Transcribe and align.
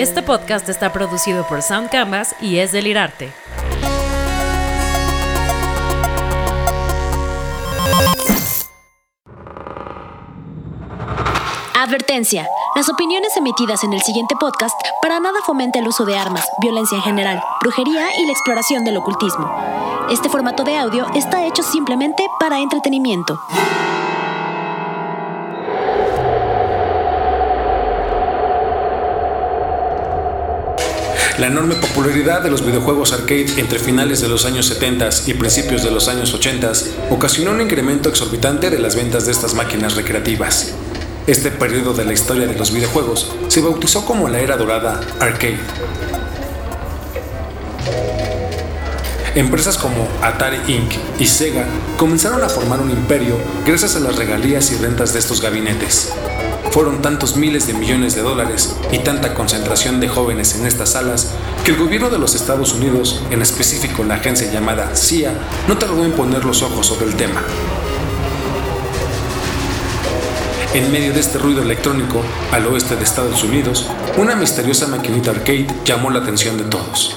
Este 0.00 0.22
podcast 0.22 0.66
está 0.70 0.94
producido 0.94 1.46
por 1.46 1.60
Sound 1.60 1.90
Canvas 1.90 2.34
y 2.40 2.56
es 2.56 2.72
delirarte. 2.72 3.30
Advertencia. 11.74 12.48
Las 12.74 12.88
opiniones 12.88 13.36
emitidas 13.36 13.84
en 13.84 13.92
el 13.92 14.00
siguiente 14.00 14.36
podcast 14.40 14.74
para 15.02 15.20
nada 15.20 15.40
fomenta 15.44 15.80
el 15.80 15.88
uso 15.88 16.06
de 16.06 16.16
armas, 16.16 16.48
violencia 16.62 16.96
en 16.96 17.02
general, 17.02 17.44
brujería 17.60 18.18
y 18.18 18.24
la 18.24 18.32
exploración 18.32 18.86
del 18.86 18.96
ocultismo. 18.96 19.54
Este 20.10 20.30
formato 20.30 20.64
de 20.64 20.78
audio 20.78 21.08
está 21.14 21.44
hecho 21.44 21.62
simplemente 21.62 22.26
para 22.38 22.58
entretenimiento. 22.58 23.38
La 31.40 31.46
enorme 31.46 31.74
popularidad 31.76 32.42
de 32.42 32.50
los 32.50 32.66
videojuegos 32.66 33.14
arcade 33.14 33.46
entre 33.56 33.78
finales 33.78 34.20
de 34.20 34.28
los 34.28 34.44
años 34.44 34.66
70 34.66 35.08
y 35.26 35.32
principios 35.32 35.82
de 35.82 35.90
los 35.90 36.06
años 36.06 36.34
80 36.34 36.70
ocasionó 37.08 37.52
un 37.52 37.62
incremento 37.62 38.10
exorbitante 38.10 38.68
de 38.68 38.78
las 38.78 38.94
ventas 38.94 39.24
de 39.24 39.32
estas 39.32 39.54
máquinas 39.54 39.96
recreativas. 39.96 40.74
Este 41.26 41.50
periodo 41.50 41.94
de 41.94 42.04
la 42.04 42.12
historia 42.12 42.46
de 42.46 42.58
los 42.58 42.74
videojuegos 42.74 43.32
se 43.48 43.62
bautizó 43.62 44.04
como 44.04 44.28
la 44.28 44.40
era 44.40 44.58
dorada 44.58 45.00
arcade. 45.18 45.60
Empresas 49.34 49.78
como 49.78 50.06
Atari 50.20 50.58
Inc. 50.70 50.92
y 51.18 51.24
Sega 51.24 51.64
comenzaron 51.96 52.44
a 52.44 52.50
formar 52.50 52.80
un 52.80 52.90
imperio 52.90 53.38
gracias 53.64 53.96
a 53.96 54.00
las 54.00 54.16
regalías 54.16 54.70
y 54.72 54.76
rentas 54.76 55.14
de 55.14 55.20
estos 55.20 55.40
gabinetes. 55.40 56.12
Fueron 56.70 57.02
tantos 57.02 57.36
miles 57.36 57.66
de 57.66 57.74
millones 57.74 58.14
de 58.14 58.22
dólares 58.22 58.76
y 58.92 58.98
tanta 58.98 59.34
concentración 59.34 59.98
de 59.98 60.08
jóvenes 60.08 60.54
en 60.54 60.66
estas 60.66 60.92
salas 60.92 61.32
que 61.64 61.72
el 61.72 61.76
gobierno 61.76 62.10
de 62.10 62.18
los 62.18 62.36
Estados 62.36 62.74
Unidos, 62.74 63.22
en 63.30 63.42
específico 63.42 64.04
la 64.04 64.14
agencia 64.14 64.52
llamada 64.52 64.94
CIA, 64.94 65.32
no 65.66 65.76
tardó 65.78 66.04
en 66.04 66.12
poner 66.12 66.44
los 66.44 66.62
ojos 66.62 66.86
sobre 66.86 67.06
el 67.06 67.16
tema. 67.16 67.42
En 70.72 70.92
medio 70.92 71.12
de 71.12 71.18
este 71.18 71.38
ruido 71.38 71.62
electrónico, 71.62 72.22
al 72.52 72.64
oeste 72.68 72.94
de 72.94 73.02
Estados 73.02 73.42
Unidos, 73.42 73.88
una 74.16 74.36
misteriosa 74.36 74.86
maquinita 74.86 75.32
arcade 75.32 75.66
llamó 75.84 76.10
la 76.10 76.20
atención 76.20 76.56
de 76.56 76.64
todos. 76.64 77.16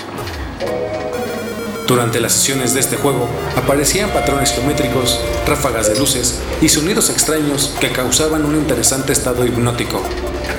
Durante 1.87 2.21
las 2.21 2.31
sesiones 2.31 2.73
de 2.73 2.79
este 2.79 2.95
juego 2.95 3.27
aparecían 3.57 4.09
patrones 4.11 4.53
geométricos, 4.53 5.19
ráfagas 5.45 5.89
de 5.89 5.99
luces 5.99 6.39
y 6.61 6.69
sonidos 6.69 7.09
extraños 7.09 7.75
que 7.81 7.91
causaban 7.91 8.45
un 8.45 8.55
interesante 8.55 9.11
estado 9.11 9.45
hipnótico. 9.45 10.01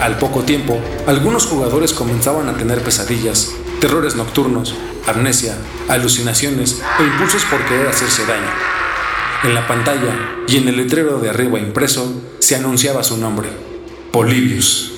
Al 0.00 0.18
poco 0.18 0.42
tiempo, 0.42 0.78
algunos 1.06 1.46
jugadores 1.46 1.94
comenzaban 1.94 2.48
a 2.48 2.56
tener 2.56 2.82
pesadillas, 2.82 3.52
terrores 3.80 4.16
nocturnos, 4.16 4.74
amnesia, 5.06 5.56
alucinaciones 5.88 6.82
e 7.00 7.04
impulsos 7.04 7.44
por 7.46 7.64
querer 7.64 7.88
hacerse 7.88 8.26
daño. 8.26 8.50
En 9.44 9.54
la 9.54 9.66
pantalla 9.66 10.42
y 10.46 10.58
en 10.58 10.68
el 10.68 10.76
letrero 10.76 11.18
de 11.20 11.30
arriba 11.30 11.58
impreso 11.58 12.12
se 12.38 12.56
anunciaba 12.56 13.02
su 13.02 13.16
nombre, 13.16 13.48
Polybius. 14.12 14.93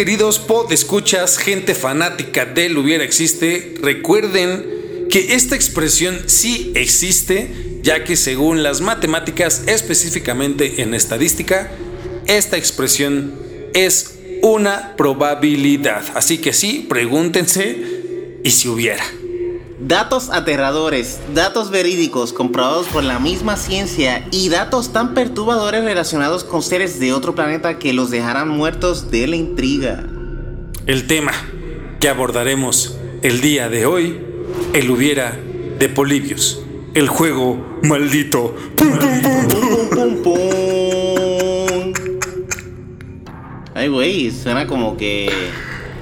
Queridos 0.00 0.38
pod 0.38 0.72
escuchas, 0.72 1.36
gente 1.36 1.74
fanática 1.74 2.46
del 2.46 2.78
hubiera 2.78 3.04
existe. 3.04 3.74
Recuerden 3.82 5.06
que 5.10 5.34
esta 5.34 5.56
expresión 5.56 6.22
sí 6.24 6.72
existe, 6.74 7.50
ya 7.82 8.02
que 8.02 8.16
según 8.16 8.62
las 8.62 8.80
matemáticas, 8.80 9.64
específicamente 9.66 10.80
en 10.80 10.94
estadística, 10.94 11.70
esta 12.26 12.56
expresión 12.56 13.34
es 13.74 14.14
una 14.40 14.96
probabilidad. 14.96 16.02
Así 16.14 16.38
que 16.38 16.54
sí, 16.54 16.86
pregúntense, 16.88 17.76
¿y 18.42 18.52
si 18.52 18.68
hubiera? 18.68 19.04
Datos 19.80 20.28
aterradores, 20.30 21.20
datos 21.34 21.70
verídicos 21.70 22.34
comprobados 22.34 22.86
por 22.88 23.02
la 23.02 23.18
misma 23.18 23.56
ciencia 23.56 24.28
y 24.30 24.50
datos 24.50 24.92
tan 24.92 25.14
perturbadores 25.14 25.82
relacionados 25.84 26.44
con 26.44 26.62
seres 26.62 27.00
de 27.00 27.14
otro 27.14 27.34
planeta 27.34 27.78
que 27.78 27.94
los 27.94 28.10
dejarán 28.10 28.50
muertos 28.50 29.10
de 29.10 29.26
la 29.26 29.36
intriga. 29.36 30.04
El 30.84 31.06
tema 31.06 31.32
que 31.98 32.10
abordaremos 32.10 32.98
el 33.22 33.40
día 33.40 33.70
de 33.70 33.86
hoy, 33.86 34.20
el 34.74 34.90
hubiera 34.90 35.38
de 35.78 35.88
Polibios, 35.88 36.62
el 36.92 37.08
juego 37.08 37.78
maldito. 37.82 38.54
Pum, 38.76 38.98
pum, 38.98 39.22
pum, 39.22 39.48
Pum, 39.48 39.88
pum, 39.88 40.22
pum. 40.22 41.92
Ay, 43.74 43.88
güey, 43.88 44.30
suena 44.30 44.66
como 44.66 44.98
que 44.98 45.30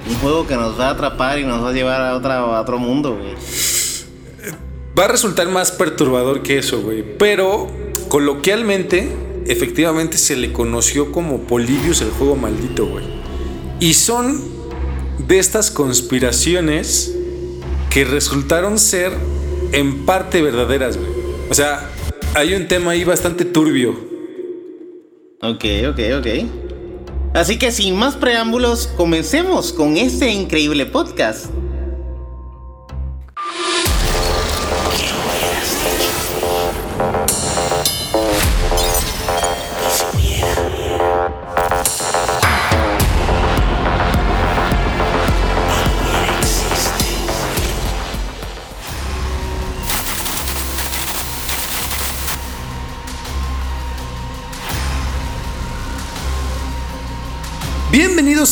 un 0.09 0.15
juego 0.15 0.45
que 0.45 0.55
nos 0.55 0.77
va 0.77 0.87
a 0.87 0.91
atrapar 0.91 1.39
y 1.39 1.45
nos 1.45 1.63
va 1.63 1.69
a 1.69 1.73
llevar 1.73 2.01
a, 2.01 2.15
otra, 2.15 2.39
a 2.39 2.59
otro 2.59 2.77
mundo, 2.77 3.15
güey. 3.15 3.35
Va 4.99 5.05
a 5.05 5.07
resultar 5.07 5.47
más 5.47 5.71
perturbador 5.71 6.43
que 6.43 6.57
eso, 6.57 6.81
güey. 6.81 7.05
Pero 7.17 7.67
coloquialmente, 8.09 9.09
efectivamente 9.45 10.17
se 10.17 10.35
le 10.35 10.51
conoció 10.51 11.13
como 11.13 11.43
Polibius 11.43 12.01
el 12.01 12.09
juego 12.11 12.35
maldito, 12.35 12.85
güey. 12.85 13.05
Y 13.79 13.93
son 13.93 14.41
de 15.25 15.39
estas 15.39 15.71
conspiraciones 15.71 17.15
que 17.89 18.03
resultaron 18.03 18.77
ser 18.77 19.13
en 19.71 20.05
parte 20.05 20.41
verdaderas, 20.41 20.97
güey. 20.97 21.11
O 21.49 21.53
sea, 21.53 21.89
hay 22.35 22.53
un 22.53 22.67
tema 22.67 22.91
ahí 22.91 23.05
bastante 23.05 23.45
turbio. 23.45 23.91
Ok, 25.41 25.63
ok, 25.91 25.99
ok. 26.19 26.27
Así 27.35 27.57
que 27.57 27.71
sin 27.71 27.95
más 27.95 28.17
preámbulos, 28.17 28.87
comencemos 28.97 29.71
con 29.71 29.95
este 29.95 30.29
increíble 30.29 30.85
podcast. 30.85 31.45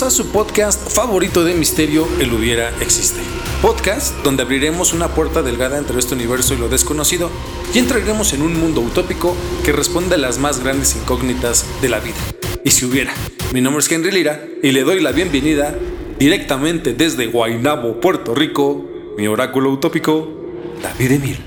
A 0.07 0.09
su 0.09 0.27
podcast 0.27 0.89
favorito 0.89 1.43
de 1.43 1.53
misterio, 1.53 2.07
El 2.21 2.31
Hubiera 2.31 2.69
Existe. 2.79 3.19
Podcast 3.61 4.15
donde 4.23 4.43
abriremos 4.43 4.93
una 4.93 5.09
puerta 5.09 5.41
delgada 5.41 5.77
entre 5.77 5.99
este 5.99 6.15
universo 6.15 6.53
y 6.53 6.57
lo 6.57 6.69
desconocido 6.69 7.29
y 7.73 7.79
entraremos 7.79 8.31
en 8.31 8.41
un 8.41 8.57
mundo 8.57 8.79
utópico 8.79 9.35
que 9.65 9.73
responde 9.73 10.15
a 10.15 10.17
las 10.17 10.37
más 10.39 10.63
grandes 10.63 10.95
incógnitas 10.95 11.65
de 11.81 11.89
la 11.89 11.99
vida. 11.99 12.15
Y 12.63 12.71
si 12.71 12.85
hubiera, 12.85 13.13
mi 13.51 13.59
nombre 13.59 13.81
es 13.81 13.91
Henry 13.91 14.11
Lira 14.11 14.45
y 14.63 14.71
le 14.71 14.83
doy 14.83 15.01
la 15.01 15.11
bienvenida 15.11 15.75
directamente 16.17 16.93
desde 16.93 17.27
Guaynabo, 17.27 17.99
Puerto 17.99 18.33
Rico, 18.33 18.85
mi 19.17 19.27
oráculo 19.27 19.71
utópico, 19.71 20.25
David 20.81 21.11
Emil. 21.11 21.39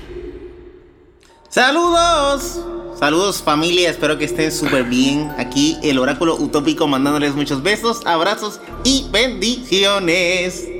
¡Saludos! 1.49 2.61
Saludos 3.01 3.41
familia, 3.41 3.89
espero 3.89 4.19
que 4.19 4.25
estén 4.25 4.51
súper 4.51 4.83
bien. 4.83 5.31
Aquí 5.39 5.75
el 5.81 5.97
oráculo 5.97 6.35
utópico 6.35 6.87
mandándoles 6.87 7.33
muchos 7.33 7.63
besos, 7.63 8.01
abrazos 8.05 8.59
y 8.83 9.07
bendiciones. 9.11 10.67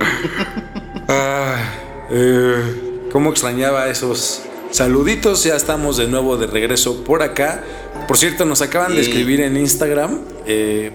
Ah, 1.08 1.56
eh, 2.10 3.08
¿Cómo 3.10 3.30
extrañaba 3.30 3.88
esos 3.90 4.40
saluditos? 4.70 5.42
Ya 5.44 5.56
estamos 5.56 5.96
de 5.98 6.06
nuevo 6.06 6.36
de 6.38 6.46
regreso 6.46 7.02
por 7.04 7.22
acá. 7.22 7.62
Por 8.06 8.16
cierto, 8.16 8.44
nos 8.46 8.62
acaban 8.62 8.94
de 8.94 9.02
escribir 9.02 9.40
en 9.40 9.56
Instagram 9.56 10.20
eh, 10.46 10.92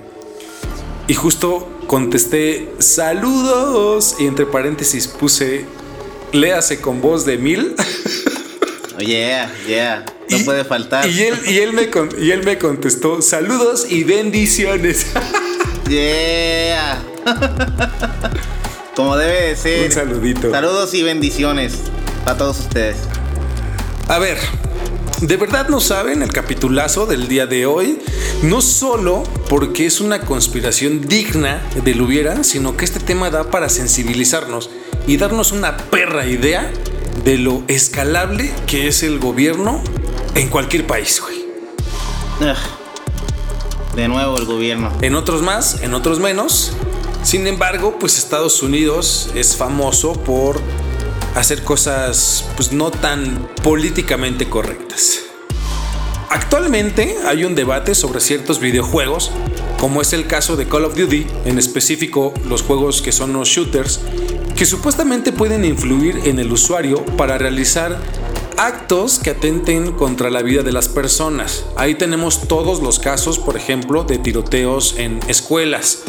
y 1.07 1.13
justo 1.13 1.69
contesté 1.88 2.74
saludos 2.80 4.16
y 4.18 4.25
entre 4.25 4.46
paréntesis 4.46 5.07
puse 5.07 5.66
léase 6.31 6.80
con 6.80 7.01
voz 7.01 7.25
de 7.25 7.38
mil. 7.38 7.75
Oh, 9.00 9.04
yeah, 9.04 9.48
yeah. 9.68 10.17
No 10.29 10.38
Y- 10.38 10.44
puede 10.44 10.63
faltar. 10.65 11.07
Y 11.09 11.21
él, 11.24 11.35
y, 11.47 11.57
él 11.59 11.74
me 11.74 11.89
con- 11.89 12.09
y 12.19 12.31
él 12.31 12.44
me 12.44 12.57
contestó 12.57 13.21
saludos 13.21 13.85
y 13.89 14.03
bendiciones. 14.03 15.07
Yeah. 15.89 17.01
Como 18.95 19.15
debe 19.15 19.50
de 19.50 19.56
ser. 19.56 19.85
Un 19.85 19.91
saludito. 19.94 20.51
Saludos 20.51 20.94
y 20.94 21.01
bendiciones 21.03 21.75
para 22.25 22.38
todos 22.38 22.59
ustedes. 22.59 22.97
A 24.09 24.19
ver, 24.19 24.38
¿de 25.21 25.38
verdad 25.38 25.69
no 25.69 25.79
saben 25.79 26.24
el 26.24 26.33
capitulazo 26.33 27.06
del 27.06 27.29
día 27.29 27.45
de 27.45 27.65
hoy? 27.65 28.00
No 28.41 28.62
solo 28.62 29.24
porque 29.50 29.85
es 29.85 30.01
una 30.01 30.21
conspiración 30.21 31.07
digna 31.07 31.62
del 31.85 32.01
hubiera, 32.01 32.44
sino 32.44 32.75
que 32.75 32.83
este 32.85 33.00
tema 33.00 33.29
da 33.29 33.50
para 33.50 33.69
sensibilizarnos 33.69 34.69
y 35.07 35.15
darnos 35.18 35.53
una 35.53 35.77
perra 35.77 36.25
idea 36.25 36.69
de 37.24 37.38
lo 37.38 37.63
escalable 37.69 38.51
que 38.65 38.88
es 38.88 39.03
el 39.03 39.19
gobierno 39.19 39.81
en 40.38 40.50
cualquier 40.50 40.86
país, 40.86 41.19
güey. 41.22 41.45
De 43.95 44.07
nuevo 44.07 44.38
el 44.38 44.45
gobierno. 44.45 44.92
En 45.01 45.16
otros 45.16 45.42
más, 45.42 45.81
en 45.81 45.95
otros 45.95 46.19
menos. 46.19 46.74
Sin 47.24 47.48
embargo, 47.48 47.98
pues 48.00 48.18
Estados 48.19 48.62
Unidos 48.62 49.31
es 49.34 49.56
famoso 49.56 50.13
por 50.13 50.62
hacer 51.36 51.63
cosas 51.63 52.45
pues 52.56 52.72
no 52.72 52.92
tan 52.92 53.50
políticamente 53.63 54.48
correctas. 54.48 55.24
Actualmente 56.30 57.18
hay 57.25 57.44
un 57.44 57.56
debate 57.56 57.95
sobre 57.95 58.19
ciertos 58.19 58.60
videojuegos, 58.60 59.31
como 59.80 60.01
es 60.01 60.13
el 60.13 60.28
caso 60.28 60.56
de 60.56 60.68
Call 60.68 60.86
of 60.86 60.95
Duty, 60.95 61.25
en 61.45 61.57
específico 61.57 62.34
los 62.48 62.62
juegos 62.62 63.01
que 63.01 63.12
son 63.12 63.34
los 63.34 63.48
shooters, 63.48 64.01
que 64.56 64.66
supuestamente 64.66 65.31
pueden 65.31 65.66
influir 65.66 66.22
en 66.25 66.38
el 66.39 66.51
usuario 66.51 67.04
para 67.18 67.38
realizar 67.38 67.98
actos 68.57 69.19
que 69.19 69.31
atenten 69.31 69.92
contra 69.94 70.30
la 70.30 70.42
vida 70.42 70.63
de 70.63 70.71
las 70.71 70.89
personas. 70.89 71.65
Ahí 71.75 71.95
tenemos 71.95 72.48
todos 72.48 72.81
los 72.81 73.00
casos, 73.00 73.39
por 73.39 73.56
ejemplo, 73.56 74.04
de 74.04 74.18
tiroteos 74.18 74.95
en 74.98 75.19
escuelas. 75.27 76.04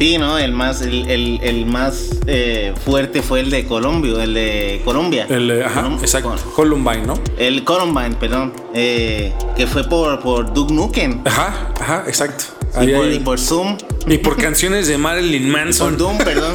Sí, 0.00 0.16
¿no? 0.16 0.38
El 0.38 0.52
más, 0.52 0.80
el, 0.80 1.66
más 1.66 2.08
eh, 2.26 2.72
fuerte 2.86 3.20
fue 3.20 3.40
el 3.40 3.50
de 3.50 3.66
Colombia, 3.66 4.24
el 4.24 4.32
de 4.32 4.80
Colombia. 4.82 5.26
El, 5.28 5.62
ajá, 5.62 5.90
exacto. 6.00 6.36
Columbine, 6.56 7.06
¿no? 7.06 7.20
El 7.36 7.64
Columbine, 7.64 8.16
perdón. 8.16 8.54
Eh, 8.72 9.34
que 9.56 9.66
fue 9.66 9.84
por, 9.84 10.20
por 10.20 10.54
Duke 10.54 10.72
Nukem. 10.72 11.20
Ajá, 11.26 11.74
ajá, 11.78 12.04
exacto. 12.06 12.44
y, 12.80 13.18
por, 13.18 13.38
Zoom. 13.38 13.76
Y 14.06 14.16
por 14.16 14.38
canciones 14.38 14.88
de 14.88 14.96
Marilyn 14.96 15.50
Manson. 15.50 15.90
por 15.90 15.98
Doom, 15.98 16.18
perdón. 16.18 16.54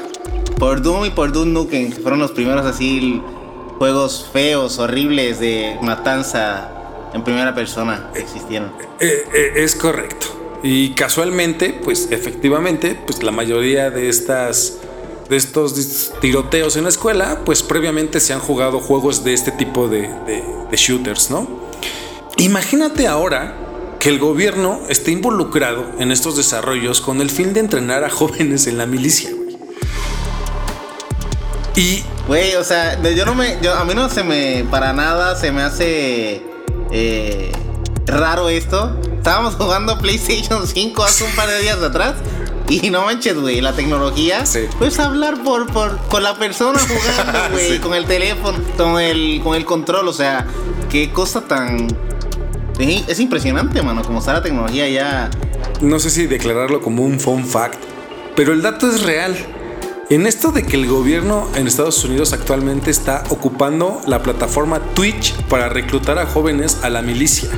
por 0.58 0.82
Doom 0.82 1.06
y 1.06 1.10
por 1.10 1.32
Duke 1.32 1.48
Nukem, 1.48 1.92
fueron 1.92 2.18
los 2.18 2.32
primeros 2.32 2.66
así 2.66 3.22
juegos 3.82 4.30
feos, 4.32 4.78
horribles 4.78 5.40
de 5.40 5.76
matanza 5.82 6.70
en 7.12 7.24
primera 7.24 7.52
persona 7.52 8.10
que 8.14 8.20
existieron. 8.20 8.70
Eh, 9.00 9.54
es 9.56 9.74
correcto. 9.74 10.60
Y 10.62 10.90
casualmente, 10.90 11.80
pues 11.82 12.06
efectivamente, 12.12 12.96
pues 13.04 13.24
la 13.24 13.32
mayoría 13.32 13.90
de 13.90 14.08
estas 14.08 14.74
de 15.28 15.36
estos 15.36 16.12
tiroteos 16.20 16.76
en 16.76 16.84
la 16.84 16.90
escuela, 16.90 17.40
pues 17.44 17.64
previamente 17.64 18.20
se 18.20 18.32
han 18.32 18.38
jugado 18.38 18.78
juegos 18.78 19.24
de 19.24 19.34
este 19.34 19.50
tipo 19.50 19.88
de, 19.88 20.08
shooters, 20.70 21.32
¿no? 21.32 21.48
Imagínate 22.36 23.08
ahora 23.08 23.56
que 23.98 24.10
el 24.10 24.20
gobierno 24.20 24.82
esté 24.90 25.10
involucrado 25.10 25.86
en 25.98 26.12
estos 26.12 26.36
desarrollos 26.36 27.00
con 27.00 27.20
el 27.20 27.30
fin 27.30 27.52
de 27.52 27.58
entrenar 27.58 28.04
a 28.04 28.10
jóvenes 28.10 28.68
en 28.68 28.78
la 28.78 28.86
milicia. 28.86 29.30
Y. 31.76 32.04
Güey, 32.26 32.54
o 32.54 32.64
sea, 32.64 33.00
yo 33.02 33.24
no 33.24 33.34
me. 33.34 33.58
a 33.68 33.84
mí 33.84 33.94
no 33.94 34.08
se 34.08 34.22
me. 34.22 34.64
Para 34.70 34.92
nada 34.92 35.36
se 35.36 35.52
me 35.52 35.62
hace. 35.62 36.42
Eh, 36.90 37.52
raro 38.06 38.48
esto. 38.48 38.96
Estábamos 39.16 39.54
jugando 39.54 39.98
PlayStation 39.98 40.66
5 40.66 41.04
hace 41.04 41.24
un 41.24 41.30
par 41.32 41.48
de 41.48 41.60
días 41.60 41.78
atrás. 41.78 42.14
Y 42.68 42.90
no 42.90 43.04
manches, 43.04 43.38
güey, 43.38 43.60
la 43.60 43.72
tecnología. 43.72 44.46
Sí. 44.46 44.60
Puedes 44.78 44.98
hablar 44.98 45.42
por, 45.42 45.66
por, 45.72 45.98
con 46.08 46.22
la 46.22 46.36
persona 46.36 46.78
jugando, 46.78 47.38
güey, 47.52 47.78
con 47.78 47.94
el 47.94 48.06
teléfono, 48.06 48.58
con 48.76 49.00
el, 49.00 49.40
con 49.42 49.54
el 49.54 49.64
control. 49.64 50.08
O 50.08 50.12
sea, 50.12 50.46
qué 50.90 51.10
cosa 51.10 51.42
tan. 51.42 51.88
Es 52.78 53.20
impresionante, 53.20 53.82
mano, 53.82 54.02
como 54.02 54.18
está 54.18 54.32
la 54.32 54.42
tecnología 54.42 54.88
ya. 54.88 55.30
No 55.80 55.98
sé 55.98 56.10
si 56.10 56.26
declararlo 56.26 56.80
como 56.80 57.04
un 57.04 57.20
fun 57.20 57.44
fact, 57.44 57.78
pero 58.34 58.52
el 58.52 58.62
dato 58.62 58.88
es 58.88 59.02
real. 59.02 59.36
En 60.10 60.26
esto 60.26 60.52
de 60.52 60.64
que 60.64 60.76
el 60.76 60.86
gobierno 60.86 61.48
en 61.54 61.66
Estados 61.66 62.04
Unidos 62.04 62.32
actualmente 62.32 62.90
está 62.90 63.24
ocupando 63.30 64.00
la 64.06 64.22
plataforma 64.22 64.80
Twitch 64.94 65.34
para 65.44 65.68
reclutar 65.68 66.18
a 66.18 66.26
jóvenes 66.26 66.80
a 66.82 66.90
la 66.90 67.02
milicia. 67.02 67.48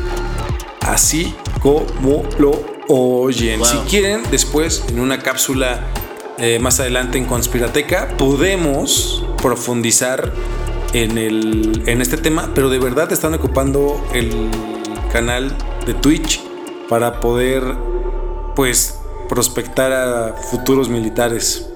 Así 0.80 1.34
como 1.60 2.22
lo 2.38 2.62
oyen. 2.88 3.64
Si 3.64 3.76
quieren, 3.88 4.22
después 4.30 4.84
en 4.88 5.00
una 5.00 5.18
cápsula 5.18 5.80
eh, 6.38 6.58
más 6.58 6.80
adelante 6.80 7.16
en 7.18 7.24
Conspirateca 7.24 8.08
podemos 8.18 9.24
profundizar 9.40 10.32
en, 10.92 11.16
el, 11.18 11.82
en 11.86 12.02
este 12.02 12.16
tema, 12.16 12.50
pero 12.54 12.68
de 12.68 12.78
verdad 12.78 13.10
están 13.12 13.34
ocupando 13.34 14.04
el 14.12 14.50
canal 15.12 15.56
de 15.86 15.94
Twitch 15.94 16.40
para 16.88 17.20
poder 17.20 17.62
pues 18.54 19.00
prospectar 19.28 19.92
a 19.92 20.34
futuros 20.34 20.88
militares. 20.88 21.73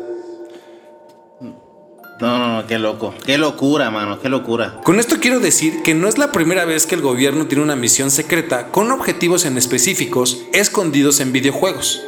No, 2.20 2.36
no, 2.38 2.56
no, 2.56 2.66
qué 2.66 2.78
loco. 2.78 3.14
Qué 3.24 3.38
locura, 3.38 3.90
mano, 3.90 4.18
qué 4.20 4.28
locura. 4.28 4.80
Con 4.82 4.98
esto 4.98 5.18
quiero 5.20 5.38
decir 5.38 5.82
que 5.82 5.94
no 5.94 6.08
es 6.08 6.18
la 6.18 6.32
primera 6.32 6.64
vez 6.64 6.84
que 6.84 6.96
el 6.96 7.00
gobierno 7.00 7.46
tiene 7.46 7.62
una 7.62 7.76
misión 7.76 8.10
secreta 8.10 8.68
con 8.72 8.90
objetivos 8.90 9.44
en 9.44 9.56
específicos 9.56 10.42
escondidos 10.52 11.20
en 11.20 11.32
videojuegos. 11.32 12.02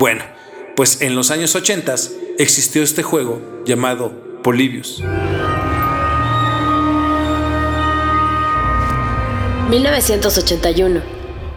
Bueno, 0.00 0.24
pues 0.74 1.00
en 1.00 1.14
los 1.14 1.30
años 1.30 1.54
80 1.54 1.94
existió 2.38 2.82
este 2.82 3.04
juego 3.04 3.40
llamado 3.64 4.12
Polybius. 4.42 5.00
1981. 9.70 11.02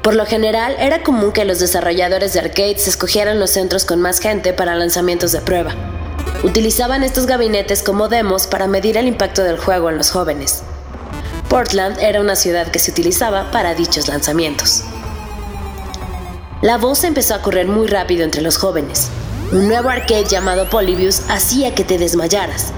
Por 0.04 0.16
lo 0.16 0.26
general, 0.28 0.76
era 0.80 1.02
común 1.02 1.32
que 1.32 1.44
los 1.44 1.60
desarrolladores 1.60 2.34
de 2.34 2.40
arcades 2.40 2.88
escogieran 2.88 3.40
los 3.40 3.50
centros 3.50 3.84
con 3.84 4.00
más 4.00 4.20
gente 4.20 4.54
para 4.54 4.76
lanzamientos 4.76 5.32
de 5.32 5.42
prueba. 5.42 5.99
Utilizaban 6.44 7.04
estos 7.04 7.26
gabinetes 7.26 7.84
como 7.84 8.08
demos 8.08 8.48
para 8.48 8.68
medir 8.68 8.98
el 8.98 9.08
impacto 9.08 9.44
del 9.44 9.58
juego 9.58 9.90
en 9.90 9.98
los 9.98 10.12
jóvenes. 10.12 10.64
Portland 11.50 11.98
era 12.00 12.22
una 12.22 12.36
ciudad 12.36 12.68
que 12.72 12.80
se 12.80 12.92
utilizaba 12.92 13.52
para 13.52 13.74
dichos 13.74 14.08
lanzamientos. 14.08 14.84
La 16.62 16.78
voz 16.78 17.04
empezó 17.04 17.36
a 17.36 17.42
correr 17.42 17.68
muy 17.68 17.88
rápido 17.88 18.24
entre 18.24 18.42
los 18.42 18.58
jóvenes. 18.58 19.10
Un 19.52 19.68
nuevo 19.68 19.90
arcade 19.90 20.26
llamado 20.26 20.70
Polybius 20.70 21.22
hacía 21.30 21.74
que 21.74 21.84
te 21.84 21.98
desmayaras. 21.98 22.74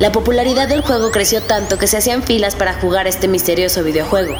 La 0.00 0.12
popularidad 0.12 0.68
del 0.68 0.82
juego 0.82 1.10
creció 1.10 1.42
tanto 1.42 1.78
que 1.78 1.86
se 1.86 1.96
hacían 1.96 2.22
filas 2.22 2.56
para 2.56 2.74
jugar 2.74 3.06
este 3.06 3.28
misterioso 3.28 3.82
videojuego. 3.82 4.34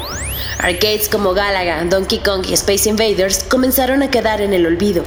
Arcades 0.57 1.09
como 1.09 1.33
Galaga, 1.33 1.83
Donkey 1.85 2.19
Kong 2.19 2.45
y 2.49 2.53
Space 2.53 2.89
Invaders 2.89 3.43
comenzaron 3.43 4.03
a 4.03 4.09
quedar 4.09 4.41
en 4.41 4.53
el 4.53 4.65
olvido. 4.65 5.03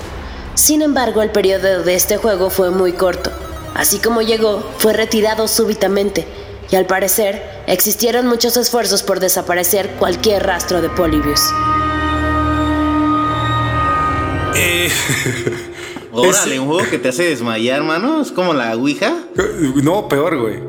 Sin 0.55 0.83
embargo, 0.83 1.23
el 1.23 1.31
periodo 1.31 1.83
de 1.83 1.95
este 1.95 2.19
juego 2.19 2.51
fue 2.51 2.71
muy 2.71 2.93
corto, 2.93 3.33
Así 3.75 3.99
como 3.99 4.21
llegó, 4.21 4.63
fue 4.79 4.93
retirado 4.93 5.49
súbitamente, 5.49 6.27
y 6.71 6.77
al 6.77 6.87
parecer 6.87 7.43
existieron 7.67 8.27
muchos 8.27 8.57
esfuerzos 8.57 9.03
por 9.03 9.19
desaparecer 9.19 9.91
cualquier 9.99 10.43
rastro 10.43 10.83
de 10.83 10.91
Polybius. 10.91 11.41
Eh, 14.55 14.91
Órale, 16.13 16.61
un 16.61 16.67
juego 16.67 16.91
que 16.91 16.99
te 16.99 17.09
hace 17.09 17.25
desmayar, 17.25 17.79
hermano. 17.79 18.21
Es 18.21 18.31
como 18.31 18.53
la 18.53 18.77
Ouija. 18.77 19.17
No, 19.83 20.09
peor, 20.09 20.39
güey. 20.39 20.61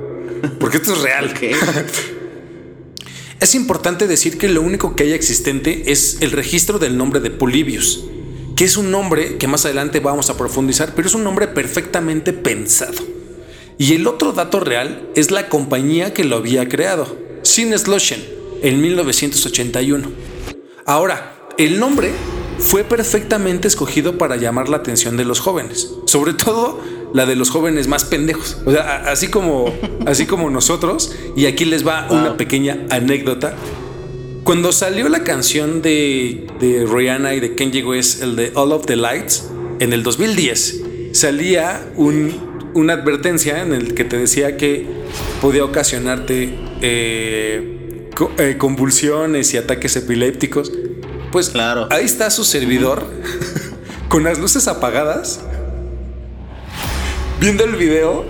Porque 0.59 0.77
esto 0.77 0.93
es 0.93 1.01
real. 1.01 1.33
es 3.41 3.55
importante 3.55 4.07
decir 4.07 4.37
que 4.37 4.47
lo 4.47 4.61
único 4.61 4.95
que 4.95 5.03
hay 5.03 5.11
existente 5.11 5.91
es 5.91 6.21
el 6.21 6.31
registro 6.31 6.79
del 6.79 6.97
nombre 6.97 7.19
de 7.19 7.29
Polybius 7.29 8.05
que 8.55 8.65
es 8.65 8.77
un 8.77 8.91
nombre 8.91 9.37
que 9.37 9.47
más 9.47 9.65
adelante 9.65 9.99
vamos 9.99 10.29
a 10.29 10.37
profundizar, 10.37 10.93
pero 10.95 11.07
es 11.07 11.15
un 11.15 11.23
nombre 11.23 11.47
perfectamente 11.47 12.33
pensado. 12.33 13.01
Y 13.77 13.93
el 13.93 14.07
otro 14.07 14.33
dato 14.33 14.59
real 14.59 15.09
es 15.15 15.31
la 15.31 15.49
compañía 15.49 16.13
que 16.13 16.23
lo 16.23 16.37
había 16.37 16.67
creado, 16.69 17.17
Sineslotion, 17.41 18.21
en 18.61 18.81
1981. 18.81 20.11
Ahora, 20.85 21.35
el 21.57 21.79
nombre 21.79 22.11
fue 22.59 22.83
perfectamente 22.83 23.67
escogido 23.67 24.17
para 24.17 24.35
llamar 24.35 24.69
la 24.69 24.77
atención 24.77 25.17
de 25.17 25.25
los 25.25 25.39
jóvenes, 25.39 25.89
sobre 26.05 26.33
todo 26.33 26.79
la 27.13 27.25
de 27.25 27.35
los 27.35 27.49
jóvenes 27.49 27.87
más 27.87 28.05
pendejos, 28.05 28.57
o 28.65 28.71
sea, 28.71 29.03
así 29.07 29.27
como, 29.27 29.73
así 30.05 30.25
como 30.25 30.49
nosotros, 30.49 31.13
y 31.35 31.45
aquí 31.45 31.65
les 31.65 31.85
va 31.85 32.07
una 32.09 32.37
pequeña 32.37 32.85
anécdota 32.89 33.55
cuando 34.43 34.73
salió 34.73 35.07
la 35.07 35.23
canción 35.23 35.81
de, 35.81 36.47
Rihanna 36.91 37.33
y 37.33 37.39
de 37.39 37.55
Kanye 37.55 37.83
West, 37.83 38.21
el 38.21 38.35
de 38.35 38.51
All 38.55 38.73
of 38.73 38.85
the 38.85 38.95
Lights, 38.95 39.49
en 39.79 39.93
el 39.93 40.03
2010, 40.03 40.81
salía 41.13 41.85
una 41.95 42.93
advertencia 42.93 43.61
en 43.61 43.73
el 43.73 43.93
que 43.93 44.03
te 44.03 44.17
decía 44.17 44.57
que 44.57 44.85
podía 45.41 45.63
ocasionarte 45.63 46.53
eh, 46.81 48.09
eh, 48.37 48.55
convulsiones 48.57 49.53
y 49.53 49.57
ataques 49.57 49.95
epilépticos. 49.95 50.71
Pues 51.31 51.49
claro. 51.49 51.87
ahí 51.89 52.05
está 52.05 52.29
su 52.29 52.43
servidor 52.43 53.07
con 54.09 54.23
las 54.23 54.39
luces 54.39 54.67
apagadas, 54.67 55.39
viendo 57.39 57.63
el 57.63 57.75
video 57.75 58.25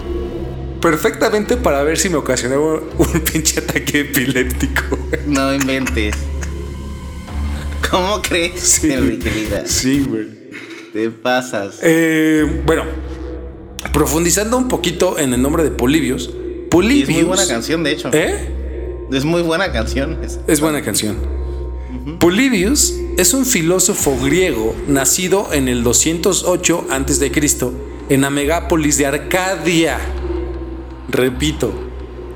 perfectamente 0.84 1.56
para 1.56 1.82
ver 1.82 1.98
si 1.98 2.10
me 2.10 2.18
ocasionaba 2.18 2.82
un 2.98 3.22
pinche 3.32 3.62
ataque 3.62 4.02
epiléptico. 4.02 5.00
No 5.26 5.54
inventes. 5.54 6.14
¿Cómo 7.90 8.22
crees, 8.22 8.60
sí, 8.60 9.20
Sí, 9.66 10.06
güey. 10.08 10.28
Te 10.92 11.10
pasas. 11.10 11.80
Eh, 11.82 12.62
bueno, 12.66 12.84
profundizando 13.94 14.58
un 14.58 14.68
poquito 14.68 15.18
en 15.18 15.34
el 15.34 15.42
nombre 15.42 15.64
de 15.64 15.72
Polibios. 15.72 16.30
Polibios. 16.70 17.10
Es 17.10 17.16
muy 17.16 17.24
buena 17.24 17.48
canción, 17.48 17.84
de 17.84 17.92
hecho. 17.92 18.10
¿Eh? 18.12 18.50
Es 19.12 19.24
muy 19.24 19.42
buena 19.42 19.72
canción. 19.72 20.20
Es 20.48 20.60
buena 20.60 20.82
canción. 20.84 21.16
Polybius 22.20 22.94
es 23.18 23.34
un 23.34 23.46
filósofo 23.46 24.18
griego 24.22 24.76
nacido 24.88 25.48
en 25.54 25.70
el 25.70 25.84
208 25.84 26.88
a.C. 26.90 27.32
en 28.10 28.26
Amegápolis 28.26 28.98
de 28.98 29.06
Arcadia. 29.06 30.00
Repito, 31.14 31.72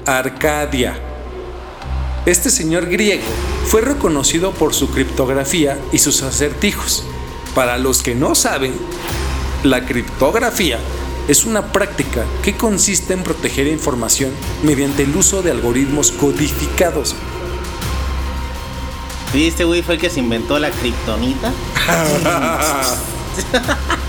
Arcadia. 0.05 0.95
Este 2.27 2.51
señor 2.51 2.85
griego 2.85 3.23
fue 3.65 3.81
reconocido 3.81 4.51
por 4.51 4.75
su 4.75 4.91
criptografía 4.91 5.79
y 5.91 5.97
sus 5.97 6.21
acertijos. 6.21 7.03
Para 7.55 7.79
los 7.79 8.03
que 8.03 8.13
no 8.13 8.35
saben, 8.35 8.75
la 9.63 9.83
criptografía 9.83 10.77
es 11.27 11.45
una 11.45 11.73
práctica 11.73 12.23
que 12.43 12.55
consiste 12.55 13.13
en 13.13 13.23
proteger 13.23 13.65
información 13.65 14.29
mediante 14.61 15.01
el 15.01 15.17
uso 15.17 15.41
de 15.41 15.49
algoritmos 15.49 16.11
codificados. 16.11 17.15
Sí, 19.31 19.47
este 19.47 19.63
güey 19.63 19.81
fue 19.81 19.95
el 19.95 19.99
que 19.99 20.11
se 20.11 20.19
inventó 20.19 20.59
la 20.59 20.69
kriptonita. 20.69 21.51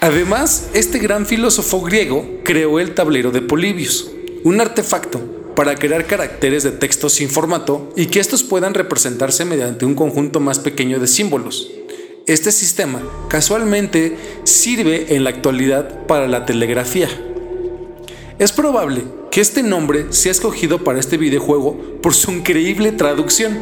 Además, 0.00 0.70
este 0.72 0.98
gran 0.98 1.26
filósofo 1.26 1.82
griego 1.82 2.26
creó 2.42 2.80
el 2.80 2.94
tablero 2.94 3.32
de 3.32 3.42
Polibius, 3.42 4.10
un 4.44 4.58
artefacto 4.58 5.20
para 5.54 5.74
crear 5.74 6.06
caracteres 6.06 6.62
de 6.62 6.70
texto 6.70 7.10
sin 7.10 7.28
formato 7.28 7.92
y 7.96 8.06
que 8.06 8.18
estos 8.18 8.42
puedan 8.42 8.72
representarse 8.72 9.44
mediante 9.44 9.84
un 9.84 9.94
conjunto 9.94 10.40
más 10.40 10.58
pequeño 10.58 11.00
de 11.00 11.06
símbolos. 11.06 11.70
Este 12.26 12.50
sistema 12.50 13.02
casualmente 13.28 14.16
sirve 14.44 15.14
en 15.14 15.22
la 15.22 15.30
actualidad 15.30 16.06
para 16.06 16.28
la 16.28 16.46
telegrafía. 16.46 17.10
Es 18.38 18.52
probable 18.52 19.02
que 19.30 19.42
este 19.42 19.62
nombre 19.62 20.06
sea 20.14 20.32
escogido 20.32 20.82
para 20.82 20.98
este 20.98 21.18
videojuego 21.18 21.76
por 22.00 22.14
su 22.14 22.32
increíble 22.32 22.92
traducción. 22.92 23.58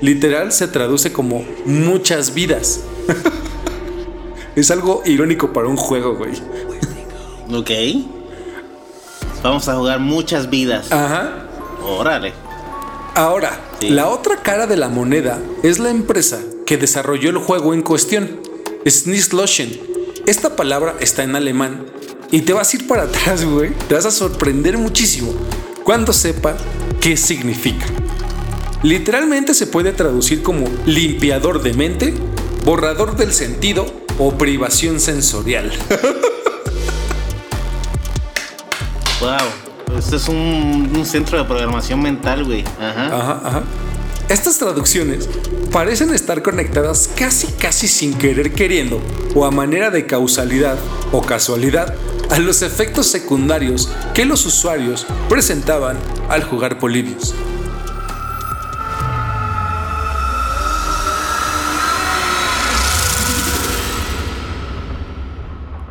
Literal 0.00 0.50
se 0.50 0.66
traduce 0.66 1.12
como 1.12 1.44
muchas 1.64 2.34
vidas. 2.34 2.80
es 4.56 4.70
algo 4.70 5.02
irónico 5.04 5.52
para 5.52 5.68
un 5.68 5.76
juego, 5.76 6.16
güey. 6.16 6.32
Ok. 7.52 7.70
Vamos 9.42 9.68
a 9.68 9.76
jugar 9.76 10.00
muchas 10.00 10.50
vidas. 10.50 10.92
Ajá. 10.92 11.46
Órale. 11.82 12.32
Ahora, 13.14 13.58
Sí. 13.80 13.88
la 13.90 14.08
otra 14.08 14.36
cara 14.42 14.66
de 14.66 14.76
la 14.76 14.88
moneda 14.88 15.38
es 15.62 15.78
la 15.78 15.90
empresa 15.90 16.38
que 16.66 16.76
desarrolló 16.76 17.30
el 17.30 17.38
juego 17.38 17.72
en 17.74 17.82
cuestión, 17.82 18.40
Snisloschen. 18.86 19.80
Esta 20.26 20.54
palabra 20.56 20.94
está 21.00 21.22
en 21.24 21.34
alemán 21.34 21.86
y 22.30 22.42
te 22.42 22.52
vas 22.52 22.72
a 22.72 22.76
ir 22.76 22.86
para 22.86 23.02
atrás, 23.04 23.44
güey. 23.44 23.70
Te 23.88 23.94
vas 23.94 24.04
a 24.06 24.10
sorprender 24.10 24.76
muchísimo 24.78 25.32
cuando 25.84 26.12
sepa 26.12 26.56
qué 27.00 27.16
significa. 27.16 27.86
Literalmente 28.82 29.54
se 29.54 29.66
puede 29.66 29.92
traducir 29.92 30.42
como 30.42 30.66
limpiador 30.86 31.62
de 31.62 31.74
mente, 31.74 32.14
borrador 32.64 33.16
del 33.16 33.32
sentido 33.32 33.86
o 34.18 34.32
privación 34.32 35.00
sensorial. 35.00 35.70
Wow. 39.20 39.98
Esto 39.98 40.16
es 40.16 40.28
un, 40.28 40.92
un 40.96 41.04
centro 41.04 41.36
de 41.36 41.44
programación 41.44 42.00
mental, 42.02 42.44
güey. 42.44 42.64
Ajá. 42.80 43.06
Ajá, 43.06 43.40
ajá. 43.44 43.62
Estas 44.30 44.58
traducciones 44.58 45.28
parecen 45.72 46.14
estar 46.14 46.40
conectadas 46.40 47.10
casi 47.16 47.48
casi 47.48 47.88
sin 47.88 48.14
querer 48.14 48.52
queriendo 48.52 49.00
o 49.34 49.44
a 49.44 49.50
manera 49.50 49.90
de 49.90 50.06
causalidad 50.06 50.78
o 51.10 51.20
casualidad 51.20 51.94
a 52.30 52.38
los 52.38 52.62
efectos 52.62 53.08
secundarios 53.08 53.90
que 54.14 54.24
los 54.24 54.46
usuarios 54.46 55.04
presentaban 55.28 55.98
al 56.28 56.44
jugar 56.44 56.78
Polybius. 56.78 57.34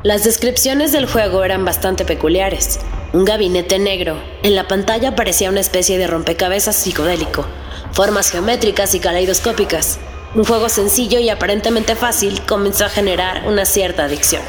Las 0.09 0.23
descripciones 0.23 0.91
del 0.91 1.05
juego 1.05 1.43
eran 1.43 1.63
bastante 1.65 2.03
peculiares. 2.03 2.79
Un 3.13 3.25
gabinete 3.25 3.77
negro. 3.77 4.19
En 4.41 4.55
la 4.55 4.67
pantalla 4.67 5.15
parecía 5.15 5.51
una 5.51 5.59
especie 5.59 5.99
de 5.99 6.07
rompecabezas 6.07 6.75
psicodélico. 6.75 7.45
Formas 7.91 8.31
geométricas 8.31 8.95
y 8.95 8.99
caleidoscópicas. 8.99 9.99
Un 10.33 10.45
juego 10.45 10.67
sencillo 10.67 11.19
y 11.19 11.29
aparentemente 11.29 11.95
fácil 11.95 12.41
comenzó 12.47 12.85
a 12.85 12.89
generar 12.89 13.47
una 13.47 13.65
cierta 13.65 14.05
adicción. 14.05 14.41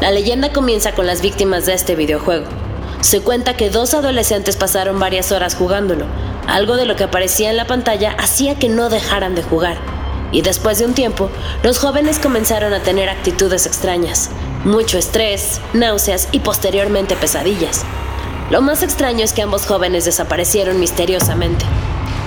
La 0.00 0.10
leyenda 0.10 0.52
comienza 0.52 0.90
con 0.90 1.06
las 1.06 1.22
víctimas 1.22 1.64
de 1.66 1.74
este 1.74 1.94
videojuego. 1.94 2.46
Se 3.00 3.20
cuenta 3.20 3.56
que 3.56 3.70
dos 3.70 3.94
adolescentes 3.94 4.56
pasaron 4.56 4.98
varias 4.98 5.30
horas 5.30 5.54
jugándolo. 5.54 6.06
Algo 6.48 6.74
de 6.74 6.86
lo 6.86 6.96
que 6.96 7.04
aparecía 7.04 7.48
en 7.48 7.56
la 7.56 7.68
pantalla 7.68 8.16
hacía 8.18 8.56
que 8.56 8.68
no 8.68 8.88
dejaran 8.88 9.36
de 9.36 9.44
jugar. 9.44 9.91
Y 10.32 10.42
después 10.42 10.78
de 10.78 10.86
un 10.86 10.94
tiempo, 10.94 11.30
los 11.62 11.78
jóvenes 11.78 12.18
comenzaron 12.18 12.72
a 12.72 12.82
tener 12.82 13.08
actitudes 13.08 13.66
extrañas, 13.66 14.30
mucho 14.64 14.98
estrés, 14.98 15.60
náuseas 15.74 16.28
y 16.32 16.40
posteriormente 16.40 17.14
pesadillas. 17.16 17.84
Lo 18.50 18.62
más 18.62 18.82
extraño 18.82 19.24
es 19.24 19.32
que 19.32 19.42
ambos 19.42 19.66
jóvenes 19.66 20.04
desaparecieron 20.04 20.80
misteriosamente. 20.80 21.64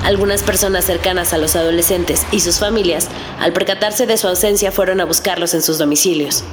Algunas 0.04 0.44
personas 0.44 0.86
cercanas 0.86 1.34
a 1.34 1.40
los 1.40 1.56
adolescentes 1.56 2.26
y 2.32 2.40
sus 2.40 2.60
familias, 2.60 3.08
al 3.40 3.54
percatarse 3.54 4.06
de 4.06 4.18
su 4.18 4.28
ausencia, 4.28 4.72
fueron 4.72 5.02
a 5.02 5.06
buscarlos 5.06 5.56
en 5.56 5.64
sus 5.64 5.80
domicilios. 5.80 6.44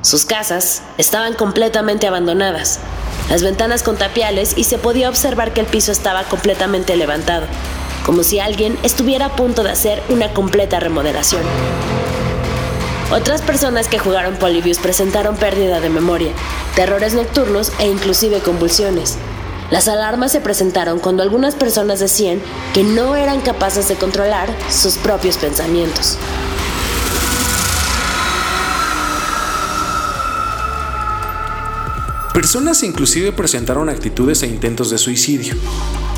Sus 0.00 0.24
casas 0.24 0.82
estaban 0.98 1.34
completamente 1.34 2.06
abandonadas, 2.06 2.80
las 3.30 3.42
ventanas 3.42 3.82
con 3.82 3.96
tapiales 3.96 4.54
y 4.56 4.64
se 4.64 4.78
podía 4.78 5.08
observar 5.08 5.52
que 5.52 5.60
el 5.60 5.66
piso 5.66 5.92
estaba 5.92 6.24
completamente 6.24 6.96
levantado, 6.96 7.46
como 8.04 8.22
si 8.22 8.38
alguien 8.38 8.78
estuviera 8.82 9.26
a 9.26 9.36
punto 9.36 9.62
de 9.62 9.70
hacer 9.70 10.02
una 10.08 10.32
completa 10.32 10.78
remodelación. 10.78 11.42
Otras 13.10 13.42
personas 13.42 13.88
que 13.88 13.98
jugaron 13.98 14.36
Polybius 14.36 14.78
presentaron 14.78 15.36
pérdida 15.36 15.80
de 15.80 15.88
memoria, 15.88 16.32
terrores 16.74 17.14
nocturnos 17.14 17.72
e 17.78 17.86
inclusive 17.86 18.40
convulsiones. 18.40 19.16
Las 19.70 19.88
alarmas 19.88 20.32
se 20.32 20.40
presentaron 20.40 21.00
cuando 21.00 21.22
algunas 21.22 21.54
personas 21.54 21.98
decían 21.98 22.40
que 22.74 22.84
no 22.84 23.16
eran 23.16 23.40
capaces 23.40 23.88
de 23.88 23.96
controlar 23.96 24.48
sus 24.70 24.96
propios 24.96 25.38
pensamientos. 25.38 26.18
Personas 32.34 32.82
inclusive 32.82 33.32
presentaron 33.32 33.88
actitudes 33.88 34.42
e 34.42 34.48
intentos 34.48 34.90
de 34.90 34.98
suicidio. 34.98 35.54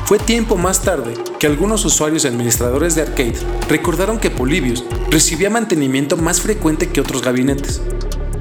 Fue 0.07 0.21
tiempo 0.21 0.57
más 0.57 0.83
tarde 0.83 1.15
que 1.41 1.49
algunos 1.49 1.85
usuarios 1.85 2.25
y 2.25 2.29
administradores 2.29 2.95
de 2.95 3.03
arcade 3.03 3.35
recordaron 3.69 4.21
que 4.21 4.31
Polybius 4.31 4.85
recibía 5.11 5.51
mantenimiento 5.51 6.17
más 6.17 6.41
frecuente 6.41 6.91
que 6.91 7.01
otros 7.01 7.23
gabinetes. 7.23 7.83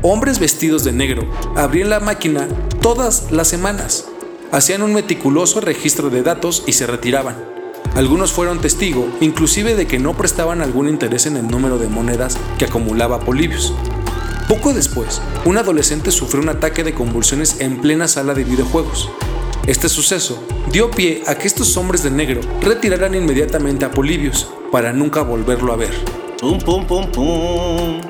Hombres 0.04 0.38
vestidos 0.38 0.84
de 0.84 0.92
negro 0.92 1.28
abrían 1.56 1.90
la 1.90 2.00
máquina 2.00 2.48
todas 2.82 3.32
las 3.32 3.48
semanas, 3.48 4.06
hacían 4.52 4.84
un 4.84 4.94
meticuloso 4.94 5.60
registro 5.60 6.12
de 6.12 6.22
datos 6.22 6.64
y 6.68 6.74
se 6.74 6.86
retiraban. 6.86 7.36
Algunos 7.96 8.32
fueron 8.32 8.62
testigo, 8.62 9.08
inclusive 9.20 9.74
de 9.74 9.88
que 9.88 9.98
no 9.98 10.16
prestaban 10.16 10.62
algún 10.62 10.88
interés 10.88 11.26
en 11.26 11.36
el 11.36 11.48
número 11.48 11.80
de 11.80 11.88
monedas 11.88 12.38
que 12.60 12.66
acumulaba 12.66 13.22
Polybius. 13.22 13.74
Poco 14.48 14.72
después, 14.72 15.20
un 15.46 15.58
adolescente 15.58 16.12
sufrió 16.12 16.44
un 16.44 16.50
ataque 16.50 16.84
de 16.84 16.94
convulsiones 16.94 17.60
en 17.60 17.82
plena 17.82 18.08
sala 18.08 18.36
de 18.36 18.44
videojuegos. 18.44 19.10
Este 19.68 19.90
suceso 19.90 20.44
dio 20.72 20.92
pie 20.92 21.24
a 21.26 21.36
que 21.36 21.48
estos 21.48 21.76
hombres 21.78 22.04
de 22.04 22.12
negro 22.12 22.42
retiraran 22.62 23.16
inmediatamente 23.16 23.86
a 23.86 23.92
Polybius 23.92 24.48
para 24.72 24.94
nunca 24.94 25.22
volverlo 25.22 25.74
a 25.74 25.76
ver. 25.76 25.94
Pum, 26.40 26.60
pum, 26.60 26.86
pum, 26.86 27.12
pum. 27.12 28.02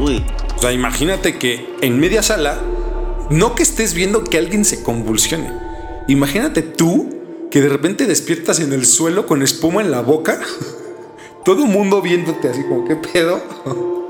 Uy. 0.00 0.24
O 0.56 0.60
sea, 0.60 0.72
imagínate 0.72 1.38
que 1.38 1.74
en 1.80 1.98
media 1.98 2.22
sala, 2.22 2.60
no 3.30 3.54
que 3.54 3.62
estés 3.62 3.94
viendo 3.94 4.24
que 4.24 4.38
alguien 4.38 4.64
se 4.64 4.82
convulsione. 4.82 5.52
Imagínate 6.06 6.62
tú 6.62 7.10
que 7.50 7.60
de 7.60 7.68
repente 7.68 8.06
despiertas 8.06 8.60
en 8.60 8.72
el 8.72 8.86
suelo 8.86 9.26
con 9.26 9.42
espuma 9.42 9.82
en 9.82 9.90
la 9.90 10.00
boca. 10.00 10.40
Todo 11.44 11.64
el 11.64 11.70
mundo 11.70 12.02
viéndote 12.02 12.48
así 12.48 12.62
como, 12.62 12.86
¿qué 12.86 12.96
pedo? 12.96 13.42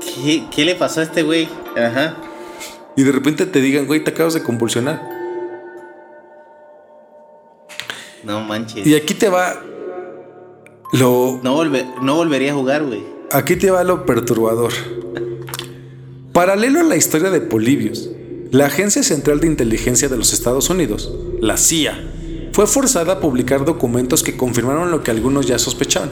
¿Qué, 0.01 0.45
qué 0.51 0.65
le 0.65 0.75
pasó 0.75 0.99
a 0.99 1.03
este 1.03 1.23
güey? 1.23 1.47
Ajá. 1.77 2.17
Y 2.95 3.03
de 3.03 3.11
repente 3.11 3.45
te 3.45 3.61
digan, 3.61 3.85
güey, 3.87 4.03
te 4.03 4.11
acabas 4.11 4.33
de 4.33 4.43
convulsionar. 4.43 5.18
No 8.23 8.41
manches. 8.41 8.85
Y 8.85 8.95
aquí 8.95 9.13
te 9.13 9.29
va 9.29 9.61
lo, 10.93 11.39
No, 11.43 11.55
volve- 11.57 11.85
no 12.01 12.15
volvería 12.15 12.51
a 12.51 12.55
jugar, 12.55 12.83
güey. 12.85 13.03
Aquí 13.31 13.55
te 13.55 13.69
va 13.71 13.83
lo 13.83 14.05
perturbador. 14.05 14.73
Paralelo 16.33 16.79
a 16.79 16.83
la 16.83 16.95
historia 16.95 17.29
de 17.29 17.41
Polybius, 17.41 18.09
la 18.51 18.67
Agencia 18.67 19.03
Central 19.03 19.39
de 19.39 19.47
Inteligencia 19.47 20.09
de 20.09 20.17
los 20.17 20.33
Estados 20.33 20.69
Unidos, 20.69 21.11
la 21.41 21.57
CIA, 21.57 22.49
fue 22.53 22.65
forzada 22.67 23.13
a 23.13 23.19
publicar 23.19 23.65
documentos 23.65 24.23
que 24.23 24.37
confirmaron 24.37 24.91
lo 24.91 25.03
que 25.03 25.11
algunos 25.11 25.45
ya 25.47 25.59
sospechaban. 25.59 26.09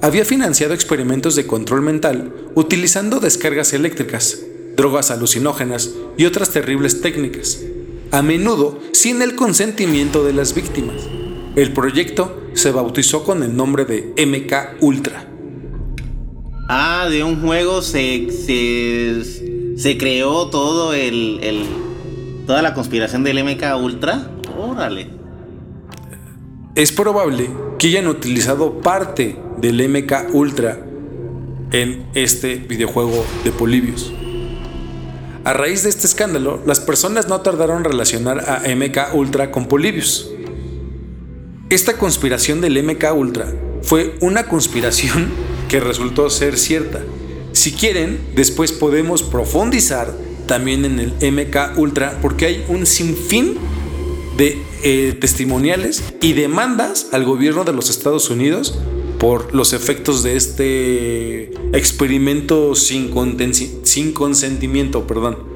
Había 0.00 0.24
financiado 0.24 0.74
experimentos 0.74 1.36
de 1.36 1.46
control 1.46 1.82
mental 1.82 2.32
utilizando 2.54 3.20
descargas 3.20 3.72
eléctricas, 3.72 4.40
drogas 4.76 5.10
alucinógenas 5.10 5.92
y 6.16 6.24
otras 6.24 6.50
terribles 6.50 7.00
técnicas. 7.00 7.60
a 8.10 8.20
menudo 8.20 8.78
sin 8.92 9.22
el 9.22 9.36
consentimiento 9.36 10.22
de 10.22 10.34
las 10.34 10.54
víctimas. 10.54 10.96
El 11.54 11.72
proyecto 11.74 12.44
se 12.54 12.72
bautizó 12.72 13.24
con 13.24 13.42
el 13.42 13.54
nombre 13.54 13.84
de 13.84 14.14
MK 14.26 14.82
Ultra. 14.82 15.28
Ah, 16.68 17.08
de 17.10 17.22
un 17.22 17.42
juego 17.42 17.82
se, 17.82 18.30
se, 18.30 19.76
se 19.76 19.98
creó 19.98 20.48
todo 20.48 20.94
el, 20.94 21.40
el, 21.42 21.66
toda 22.46 22.62
la 22.62 22.72
conspiración 22.72 23.22
del 23.22 23.44
MK 23.44 23.64
Ultra. 23.82 24.30
Órale. 24.56 25.08
Es 26.74 26.90
probable 26.90 27.50
que 27.78 27.88
hayan 27.88 28.06
utilizado 28.06 28.80
parte 28.80 29.36
del 29.58 29.86
MK 29.90 30.34
Ultra 30.34 30.78
en 31.70 32.06
este 32.14 32.56
videojuego 32.56 33.26
de 33.44 33.50
Polibios. 33.50 34.10
A 35.44 35.52
raíz 35.52 35.82
de 35.82 35.90
este 35.90 36.06
escándalo, 36.06 36.62
las 36.64 36.80
personas 36.80 37.28
no 37.28 37.42
tardaron 37.42 37.78
en 37.78 37.84
relacionar 37.84 38.40
a 38.48 38.62
MK 38.74 39.14
Ultra 39.14 39.50
con 39.50 39.66
Polybius. 39.66 40.31
Esta 41.72 41.96
conspiración 41.96 42.60
del 42.60 42.82
MK 42.84 43.14
Ultra 43.16 43.50
fue 43.80 44.14
una 44.20 44.46
conspiración 44.46 45.30
que 45.70 45.80
resultó 45.80 46.28
ser 46.28 46.58
cierta. 46.58 47.02
Si 47.52 47.72
quieren, 47.72 48.20
después 48.34 48.72
podemos 48.72 49.22
profundizar 49.22 50.14
también 50.46 50.84
en 50.84 50.98
el 50.98 51.32
MK 51.32 51.78
Ultra 51.78 52.18
porque 52.20 52.44
hay 52.44 52.64
un 52.68 52.84
sinfín 52.84 53.56
de 54.36 54.60
eh, 54.82 55.16
testimoniales 55.18 56.04
y 56.20 56.34
demandas 56.34 57.08
al 57.10 57.24
gobierno 57.24 57.64
de 57.64 57.72
los 57.72 57.88
Estados 57.88 58.28
Unidos 58.28 58.78
por 59.18 59.54
los 59.54 59.72
efectos 59.72 60.22
de 60.22 60.36
este 60.36 61.52
experimento 61.74 62.74
sin, 62.74 63.14
sin 63.84 64.12
consentimiento, 64.12 65.06
perdón. 65.06 65.51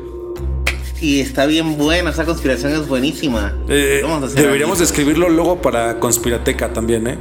Y 1.01 1.21
está 1.21 1.47
bien 1.47 1.77
buena, 1.77 2.11
esa 2.11 2.25
conspiración 2.25 2.73
es 2.73 2.89
buenísima. 2.89 3.53
Eh, 3.69 4.03
deberíamos 4.35 4.81
escribirlo 4.81 5.29
luego 5.29 5.61
para 5.61 6.01
Conspirateca 6.01 6.73
también, 6.73 7.07
¿eh? 7.07 7.19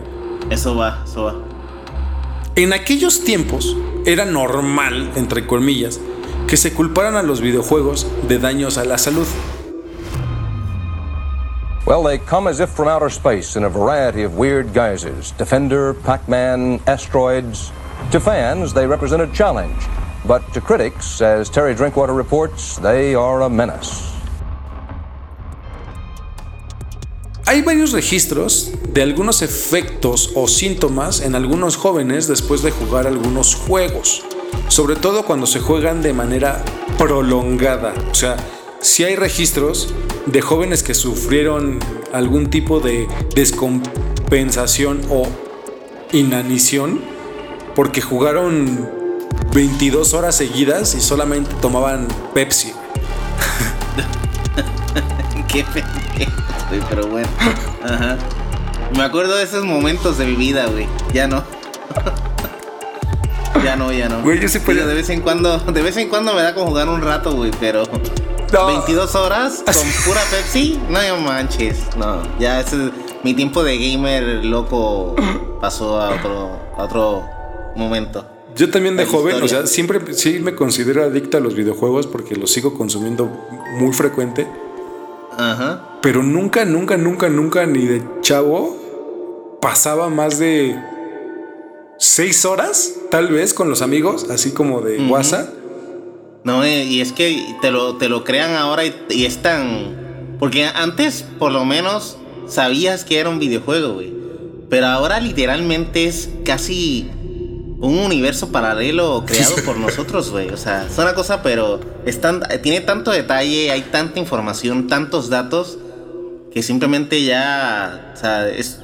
Eso 0.50 0.76
va, 0.76 1.04
eso 1.06 1.24
va. 1.24 1.36
En 2.56 2.72
aquellos 2.72 3.24
tiempos 3.26 3.76
era 4.06 4.24
normal, 4.24 5.12
entre 5.16 5.46
comillas, 5.46 6.00
que 6.48 6.56
se 6.56 6.74
culparan 6.74 7.16
a 7.16 7.24
los 7.24 7.42
videojuegos 7.42 8.08
de 8.30 8.40
daños 8.40 8.78
a 8.78 8.86
la 8.86 8.98
salud. 8.98 9.28
Well, 11.86 12.04
they 12.04 12.18
come 12.18 12.48
as 12.48 12.60
if 12.60 12.70
from 12.70 12.88
outer 12.88 13.10
space 13.10 13.56
in 13.56 13.64
a 13.64 13.70
variety 13.70 14.24
of 14.24 14.38
weird 14.38 14.74
guises 14.74 15.34
Defender, 15.38 15.94
Pac 15.94 16.28
Man, 16.28 16.80
asteroids. 16.88 17.72
To 18.12 18.20
fans, 18.20 18.74
they 18.74 18.88
represent 18.88 19.22
a 19.22 19.28
challenge. 19.28 19.76
But 20.28 20.42
to 20.54 20.62
critics, 20.62 21.22
as 21.22 21.52
Terry 21.52 21.76
Drinkwater 21.76 22.14
reports, 22.14 22.78
they 22.78 23.14
are 23.14 23.44
a 23.44 23.50
menace. 23.50 24.12
Hay 27.46 27.62
varios 27.62 27.92
registros 27.92 28.72
de 28.92 29.04
algunos 29.04 29.44
efectos 29.44 30.32
o 30.34 30.48
síntomas 30.48 31.22
en 31.22 31.36
algunos 31.36 31.78
jóvenes 31.78 32.28
después 32.28 32.64
de 32.64 32.72
jugar 32.72 33.06
algunos 33.06 33.54
juegos, 33.54 34.24
sobre 34.68 34.96
todo 34.96 35.26
cuando 35.26 35.46
se 35.46 35.60
juegan 35.60 36.02
de 36.02 36.14
manera 36.14 36.66
prolongada. 36.98 37.94
O 38.10 38.16
sea, 38.16 38.36
si 38.82 39.04
hay 39.04 39.16
registros 39.16 39.94
de 40.26 40.42
jóvenes 40.42 40.82
que 40.82 40.96
sufrieron 40.96 41.78
algún 42.14 42.50
tipo 42.50 42.80
de 42.80 43.08
descompensación 43.36 45.02
o 45.12 45.28
inanición 46.14 47.00
porque 47.76 48.02
jugaron 48.02 49.05
22 49.54 50.14
horas 50.14 50.36
seguidas 50.36 50.96
y 50.96 51.02
solamente 51.02 51.54
tomaban 51.62 52.08
Pepsi. 52.34 52.74
Qué 55.48 55.66
pero 56.90 57.08
bueno. 57.08 57.28
Ajá. 57.84 58.18
Me 58.96 59.04
acuerdo 59.04 59.36
de 59.36 59.44
esos 59.44 59.64
momentos 59.64 60.18
de 60.18 60.26
mi 60.26 60.36
vida, 60.36 60.68
güey. 60.68 60.88
Ya 61.14 61.28
no. 61.28 61.44
ya 63.64 63.76
no, 63.76 63.92
ya 63.92 64.10
no. 64.10 64.22
Güey, 64.22 64.40
yo 64.40 64.48
sí 64.48 64.60
De 64.60 64.94
vez 64.94 65.10
en 65.10 65.22
cuando, 65.22 65.58
de 65.60 65.82
vez 65.82 65.98
en 65.98 66.10
cuando 66.10 66.34
me 66.34 66.42
da 66.42 66.54
con 66.54 66.68
jugar 66.68 66.90
un 66.90 67.02
rato, 67.02 67.34
güey, 67.34 67.52
pero 67.60 67.84
22 68.52 69.16
horas 69.16 69.64
con 69.66 69.88
pura 70.06 70.22
Pepsi, 70.32 70.80
no 70.90 71.18
manches. 71.22 71.96
No, 71.98 72.22
ya 72.40 72.60
ese 72.60 72.92
mi 73.24 73.34
tiempo 73.34 73.64
de 73.64 73.78
gamer 73.78 74.46
loco 74.46 75.16
pasó 75.60 76.00
a 76.00 76.12
otro, 76.12 76.60
a 76.78 76.84
otro 76.84 77.26
momento. 77.76 78.35
Yo 78.56 78.70
también 78.70 78.96
de 78.96 79.06
joven, 79.06 79.44
o 79.44 79.48
sea, 79.48 79.68
siempre 79.68 80.00
sí 80.14 80.40
me 80.40 80.56
considero 80.56 81.04
adicto 81.04 81.38
a 81.38 81.40
los 81.42 81.56
videojuegos 81.56 82.08
porque 82.08 82.36
los 82.36 82.52
sigo 82.52 82.74
consumiendo 82.74 83.26
muy 83.78 83.94
frecuente. 83.94 84.48
Ajá. 85.38 86.00
Pero 86.02 86.24
nunca, 86.24 86.64
nunca, 86.64 86.98
nunca, 86.98 87.28
nunca, 87.28 87.66
ni 87.66 87.86
de 87.86 88.02
chavo, 88.22 89.58
pasaba 89.62 90.10
más 90.10 90.40
de 90.40 90.80
seis 91.98 92.46
horas, 92.46 92.94
tal 93.12 93.28
vez, 93.28 93.54
con 93.54 93.70
los 93.70 93.82
amigos, 93.82 94.30
así 94.30 94.52
como 94.52 94.82
de 94.82 95.06
WhatsApp 95.08 95.50
no, 96.46 96.66
y 96.66 97.02
es 97.02 97.12
que 97.12 97.56
te 97.60 97.72
lo, 97.72 97.96
te 97.96 98.08
lo 98.08 98.24
crean 98.24 98.54
ahora 98.54 98.86
y, 98.86 98.94
y 99.10 99.26
es 99.26 99.42
tan... 99.42 100.38
Porque 100.40 100.66
antes, 100.66 101.26
por 101.40 101.52
lo 101.52 101.66
menos, 101.66 102.18
sabías 102.48 103.04
que 103.04 103.18
era 103.18 103.32
un 103.32 103.40
videojuego, 103.40 103.96
güey. 103.96 104.14
Pero 104.70 104.86
ahora 104.86 105.20
literalmente 105.20 106.06
es 106.06 106.30
casi 106.46 107.10
un 107.80 107.98
universo 108.00 108.52
paralelo 108.52 109.24
creado 109.26 109.56
por 109.66 109.78
nosotros, 109.80 110.32
güey. 110.32 110.50
O 110.50 110.58
sea, 110.58 110.88
es 110.88 110.98
una 110.98 111.14
cosa, 111.14 111.42
pero 111.42 111.80
es 112.06 112.20
tiene 112.62 112.82
tanto 112.82 113.12
detalle, 113.12 113.72
hay 113.72 113.82
tanta 113.84 114.20
información, 114.20 114.88
tantos 114.88 115.30
datos, 115.30 115.78
que 116.52 116.64
simplemente 116.64 117.24
ya, 117.24 118.14
o 118.14 118.18
sea, 118.18 118.50
es, 118.50 118.80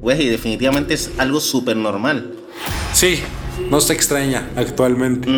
güey, 0.00 0.28
definitivamente 0.28 0.94
es 0.94 1.10
algo 1.18 1.40
súper 1.40 1.76
normal. 1.76 2.34
Sí, 2.92 3.20
no 3.70 3.80
se 3.80 3.92
extraña 3.92 4.48
actualmente. 4.56 5.28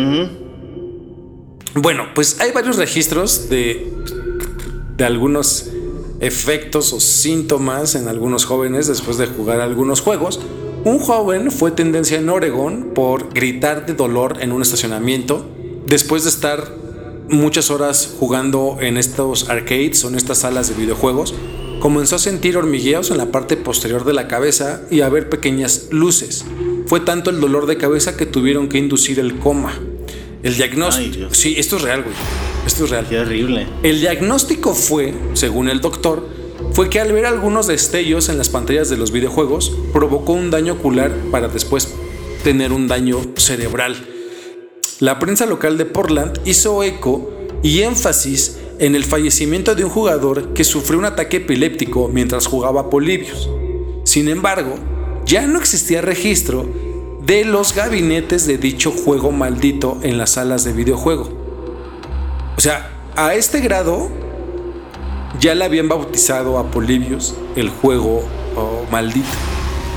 Bueno, 1.73 2.07
pues 2.13 2.39
hay 2.41 2.51
varios 2.51 2.77
registros 2.77 3.49
de, 3.49 3.91
de 4.97 5.05
algunos 5.05 5.69
efectos 6.19 6.93
o 6.93 6.99
síntomas 6.99 7.95
en 7.95 8.07
algunos 8.07 8.45
jóvenes 8.45 8.87
después 8.87 9.17
de 9.17 9.25
jugar 9.25 9.61
algunos 9.61 10.01
juegos. 10.01 10.39
Un 10.83 10.97
joven 10.97 11.51
fue 11.51 11.69
tendencia 11.69 12.17
en 12.17 12.27
Oregon 12.27 12.91
por 12.95 13.31
gritar 13.35 13.85
de 13.85 13.93
dolor 13.93 14.37
en 14.41 14.51
un 14.51 14.63
estacionamiento 14.63 15.47
después 15.85 16.23
de 16.23 16.29
estar 16.31 16.75
muchas 17.29 17.69
horas 17.69 18.15
jugando 18.19 18.77
en 18.81 18.97
estos 18.97 19.47
arcades 19.49 20.03
o 20.03 20.09
en 20.09 20.15
estas 20.15 20.39
salas 20.39 20.69
de 20.69 20.73
videojuegos. 20.73 21.35
Comenzó 21.79 22.15
a 22.15 22.19
sentir 22.19 22.57
hormigueos 22.57 23.11
en 23.11 23.19
la 23.19 23.27
parte 23.27 23.57
posterior 23.57 24.05
de 24.05 24.13
la 24.13 24.27
cabeza 24.27 24.81
y 24.89 25.01
a 25.01 25.09
ver 25.09 25.29
pequeñas 25.29 25.89
luces. 25.91 26.45
Fue 26.87 26.99
tanto 26.99 27.29
el 27.29 27.39
dolor 27.39 27.67
de 27.67 27.77
cabeza 27.77 28.17
que 28.17 28.25
tuvieron 28.25 28.67
que 28.67 28.79
inducir 28.79 29.19
el 29.19 29.37
coma. 29.37 29.73
El 30.41 30.55
diagnóstico. 30.55 31.31
sí, 31.31 31.53
esto 31.59 31.75
es 31.75 31.83
real, 31.83 32.01
güey. 32.01 32.15
Esto 32.65 32.85
es 32.85 32.89
real. 32.89 33.05
Qué 33.07 33.19
horrible. 33.19 33.67
El 33.83 33.99
diagnóstico 33.99 34.73
fue, 34.73 35.13
según 35.33 35.69
el 35.69 35.79
doctor, 35.79 36.27
fue 36.73 36.89
que 36.89 36.99
al 36.99 37.11
ver 37.11 37.25
algunos 37.25 37.67
destellos 37.67 38.29
en 38.29 38.37
las 38.37 38.49
pantallas 38.49 38.89
de 38.89 38.97
los 38.97 39.11
videojuegos, 39.11 39.75
provocó 39.91 40.33
un 40.33 40.51
daño 40.51 40.73
ocular 40.73 41.11
para 41.31 41.47
después 41.47 41.93
tener 42.43 42.71
un 42.71 42.87
daño 42.87 43.19
cerebral. 43.35 43.95
La 44.99 45.19
prensa 45.19 45.45
local 45.45 45.77
de 45.77 45.85
Portland 45.85 46.39
hizo 46.45 46.83
eco 46.83 47.29
y 47.63 47.81
énfasis 47.81 48.57
en 48.79 48.95
el 48.95 49.03
fallecimiento 49.03 49.75
de 49.75 49.83
un 49.83 49.89
jugador 49.89 50.53
que 50.53 50.63
sufrió 50.63 50.97
un 50.97 51.05
ataque 51.05 51.37
epiléptico 51.37 52.07
mientras 52.07 52.47
jugaba 52.47 52.89
Polibios. 52.89 53.49
Sin 54.03 54.27
embargo, 54.27 54.75
ya 55.25 55.45
no 55.45 55.59
existía 55.59 56.01
registro 56.01 56.67
de 57.23 57.45
los 57.45 57.75
gabinetes 57.75 58.47
de 58.47 58.57
dicho 58.57 58.91
juego 58.91 59.31
maldito 59.31 59.99
en 60.01 60.17
las 60.17 60.31
salas 60.31 60.63
de 60.63 60.73
videojuego. 60.73 61.29
O 62.57 62.61
sea, 62.61 62.91
a 63.15 63.35
este 63.35 63.59
grado 63.59 64.09
ya 65.39 65.55
le 65.55 65.65
habían 65.65 65.87
bautizado 65.87 66.57
a 66.57 66.69
Polibios 66.71 67.35
el 67.55 67.69
juego 67.69 68.23
oh, 68.55 68.85
maldito. 68.91 69.29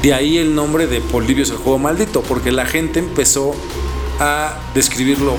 De 0.02 0.12
ahí 0.12 0.38
el 0.38 0.54
nombre 0.54 0.86
de 0.86 1.00
Polibios 1.00 1.50
el 1.50 1.56
juego 1.56 1.78
maldito, 1.78 2.22
porque 2.22 2.52
la 2.52 2.66
gente 2.66 2.98
empezó 2.98 3.54
a 4.20 4.58
describirlo 4.74 5.36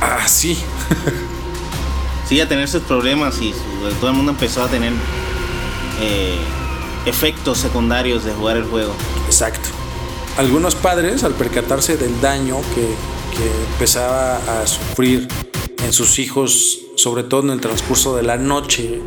así. 0.00 0.58
sí, 2.28 2.40
a 2.40 2.48
tener 2.48 2.68
sus 2.68 2.82
problemas 2.82 3.40
y 3.40 3.54
todo 4.00 4.10
el 4.10 4.16
mundo 4.16 4.32
empezó 4.32 4.64
a 4.64 4.68
tener 4.68 4.92
eh, 6.00 6.38
efectos 7.06 7.58
secundarios 7.58 8.24
de 8.24 8.32
jugar 8.32 8.56
el 8.56 8.64
juego. 8.64 8.92
Exacto. 9.26 9.68
Algunos 10.36 10.74
padres, 10.74 11.24
al 11.24 11.34
percatarse 11.34 11.96
del 11.96 12.20
daño 12.20 12.56
que, 12.74 13.20
empezaba 13.72 14.36
a 14.36 14.66
sufrir 14.66 15.26
en 15.82 15.94
sus 15.94 16.18
hijos, 16.18 16.80
sobre 17.00 17.22
todo 17.22 17.42
en 17.42 17.50
el 17.50 17.60
transcurso 17.60 18.16
de 18.16 18.22
la 18.22 18.36
noche, 18.36 19.00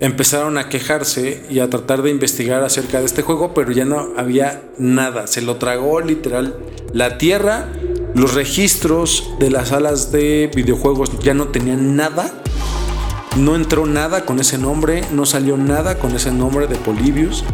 empezaron 0.00 0.58
a 0.58 0.68
quejarse 0.68 1.44
y 1.48 1.60
a 1.60 1.70
tratar 1.70 2.02
de 2.02 2.10
investigar 2.10 2.64
acerca 2.64 2.98
de 2.98 3.06
este 3.06 3.22
juego, 3.22 3.54
pero 3.54 3.70
ya 3.70 3.84
no 3.84 4.08
había 4.16 4.62
nada. 4.78 5.26
Se 5.26 5.42
lo 5.42 5.56
tragó 5.56 6.00
literal 6.00 6.56
la 6.92 7.18
tierra. 7.18 7.68
Los 8.14 8.34
registros 8.34 9.30
de 9.38 9.50
las 9.50 9.68
salas 9.68 10.10
de 10.10 10.50
videojuegos 10.54 11.18
ya 11.20 11.34
no 11.34 11.48
tenían 11.48 11.96
nada. 11.96 12.32
No 13.36 13.54
entró 13.54 13.86
nada 13.86 14.24
con 14.24 14.40
ese 14.40 14.58
nombre, 14.58 15.04
no 15.12 15.24
salió 15.24 15.56
nada 15.56 15.98
con 15.98 16.16
ese 16.16 16.32
nombre 16.32 16.66
de 16.66 16.76
Polybius. 16.76 17.44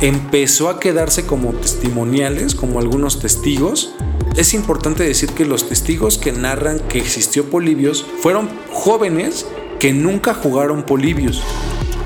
Empezó 0.00 0.70
a 0.70 0.80
quedarse 0.80 1.24
como 1.24 1.52
testimoniales, 1.52 2.54
como 2.54 2.80
algunos 2.80 3.20
testigos. 3.20 3.94
Es 4.36 4.54
importante 4.54 5.04
decir 5.04 5.30
que 5.30 5.44
los 5.44 5.68
testigos 5.68 6.16
que 6.16 6.32
narran 6.32 6.78
que 6.78 6.98
existió 6.98 7.44
Polybius 7.44 8.06
fueron 8.20 8.48
jóvenes 8.70 9.46
que 9.78 9.92
nunca 9.92 10.34
jugaron 10.34 10.84
Polybius. 10.84 11.42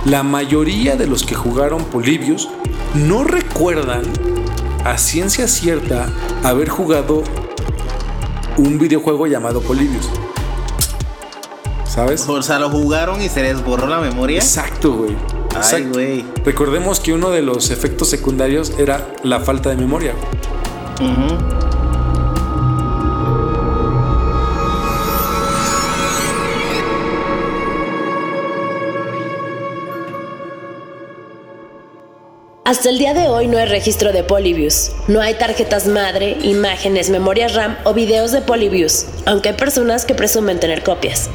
La 0.06 0.22
mayoría 0.22 0.96
de 0.96 1.06
los 1.06 1.24
que 1.24 1.34
jugaron 1.34 1.84
Polybius 1.84 2.48
no 2.94 3.24
recuerdan 3.24 4.04
a 4.84 4.98
ciencia 4.98 5.48
cierta 5.48 6.08
haber 6.42 6.68
jugado 6.68 7.22
un 8.56 8.78
videojuego 8.78 9.26
llamado 9.26 9.60
Polybius. 9.60 10.08
¿Sabes? 11.84 12.28
O 12.28 12.42
sea, 12.42 12.58
lo 12.58 12.70
jugaron 12.70 13.22
y 13.22 13.28
se 13.28 13.42
les 13.42 13.62
borró 13.62 13.86
la 13.86 14.00
memoria. 14.00 14.38
Exacto, 14.38 14.94
güey. 14.94 15.16
Ay, 15.54 15.84
güey. 15.84 16.24
Recordemos 16.44 16.98
que 17.00 17.12
uno 17.12 17.30
de 17.30 17.42
los 17.42 17.70
efectos 17.70 18.08
secundarios 18.08 18.72
era 18.78 19.14
la 19.22 19.40
falta 19.40 19.70
de 19.70 19.76
memoria. 19.76 20.14
Hasta 32.66 32.88
el 32.88 32.96
día 32.96 33.12
de 33.12 33.28
hoy 33.28 33.46
no 33.46 33.58
hay 33.58 33.66
registro 33.66 34.10
de 34.14 34.24
Polybius. 34.24 34.92
No 35.06 35.20
hay 35.20 35.34
tarjetas 35.34 35.86
madre, 35.86 36.38
imágenes, 36.40 37.10
memorias 37.10 37.52
RAM 37.52 37.76
o 37.84 37.92
videos 37.92 38.32
de 38.32 38.40
Polybius, 38.40 39.04
aunque 39.26 39.50
hay 39.50 39.54
personas 39.54 40.06
que 40.06 40.14
presumen 40.14 40.58
tener 40.60 40.82
copias. 40.82 41.28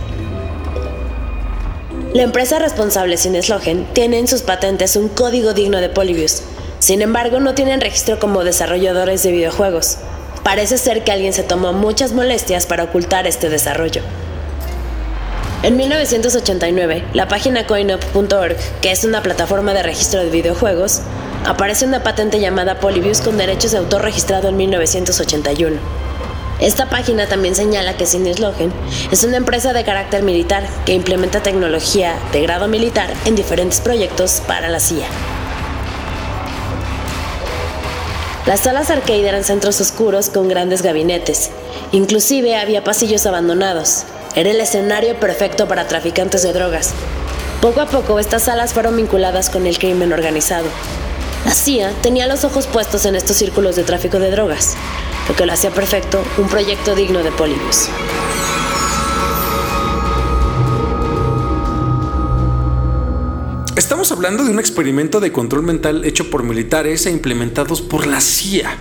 La 2.16 2.24
empresa 2.24 2.58
responsable 2.58 3.16
Cineslogen 3.16 3.86
tiene 3.94 4.18
en 4.18 4.28
sus 4.28 4.42
patentes 4.42 4.96
un 4.96 5.08
código 5.08 5.54
digno 5.54 5.82
de 5.82 5.90
Polybius. 5.90 6.42
Sin 6.80 7.04
embargo, 7.04 7.40
no 7.40 7.54
tienen 7.54 7.80
registro 7.80 8.18
como 8.18 8.44
desarrolladores 8.44 9.22
de 9.22 9.32
videojuegos. 9.32 9.98
Parece 10.42 10.80
ser 10.80 11.04
que 11.04 11.12
alguien 11.12 11.34
se 11.34 11.44
tomó 11.44 11.74
muchas 11.74 12.12
molestias 12.12 12.66
para 12.66 12.86
ocultar 12.86 13.28
este 13.28 13.50
desarrollo. 13.50 14.02
En 15.62 15.76
1989, 15.76 17.04
la 17.14 17.28
página 17.28 17.68
coinup.org, 17.68 18.56
que 18.82 18.92
es 18.92 19.04
una 19.04 19.22
plataforma 19.22 19.74
de 19.74 19.84
registro 19.84 20.22
de 20.22 20.30
videojuegos, 20.30 21.02
aparece 21.46 21.86
una 21.86 22.02
patente 22.02 22.40
llamada 22.40 22.80
Polybius 22.80 23.20
con 23.20 23.38
derechos 23.38 23.72
de 23.72 23.80
autor 23.80 24.04
registrado 24.04 24.48
en 24.48 24.56
1981. 24.56 25.76
Esta 26.62 26.90
página 26.90 27.28
también 27.28 27.56
señala 27.56 27.98
que 27.98 28.06
Cineslogen 28.06 28.72
es 29.12 29.26
una 29.26 29.36
empresa 29.36 29.74
de 29.74 29.84
carácter 29.84 30.24
militar 30.24 30.64
que 30.86 30.94
implementa 30.94 31.44
tecnología 31.44 32.16
de 32.32 32.42
grado 32.42 32.70
militar 32.70 33.14
en 33.26 33.36
diferentes 33.36 33.82
proyectos 33.82 34.42
para 34.48 34.70
la 34.70 34.80
CIA. 34.80 35.08
Las 38.46 38.62
salas 38.62 38.90
arcade 38.90 39.28
eran 39.28 39.44
centros 39.44 39.82
oscuros 39.82 40.30
con 40.30 40.48
grandes 40.48 40.84
gabinetes. 40.84 41.52
Inclusive 41.92 42.56
había 42.56 42.84
pasillos 42.86 43.26
abandonados. 43.26 44.06
Era 44.36 44.52
el 44.52 44.62
escenario 44.62 45.20
perfecto 45.20 45.68
para 45.68 45.88
traficantes 45.88 46.44
de 46.44 46.54
drogas. 46.54 46.94
Poco 47.62 47.82
a 47.82 47.88
poco 47.88 48.20
estas 48.20 48.44
salas 48.44 48.74
fueron 48.74 48.96
vinculadas 48.96 49.50
con 49.50 49.66
el 49.66 49.80
crimen 49.80 50.14
organizado. 50.14 50.68
La 51.46 51.54
CIA 51.54 51.94
tenía 52.02 52.28
los 52.28 52.44
ojos 52.44 52.68
puestos 52.68 53.06
en 53.06 53.16
estos 53.16 53.38
círculos 53.38 53.76
de 53.76 53.84
tráfico 53.84 54.20
de 54.20 54.30
drogas, 54.30 54.76
lo 55.28 55.36
que 55.36 55.46
lo 55.46 55.54
hacía 55.54 55.72
perfecto 55.72 56.24
un 56.38 56.48
proyecto 56.48 56.96
digno 56.96 57.24
de 57.24 57.32
Polybius. 57.32 57.90
Estamos 63.76 64.12
hablando 64.12 64.44
de 64.44 64.52
un 64.52 64.60
experimento 64.60 65.20
de 65.20 65.32
control 65.32 65.64
mental 65.64 66.06
hecho 66.06 66.30
por 66.30 66.44
militares 66.44 67.06
e 67.06 67.12
implementados 67.12 67.82
por 67.82 68.06
la 68.06 68.22
CIA. 68.22 68.78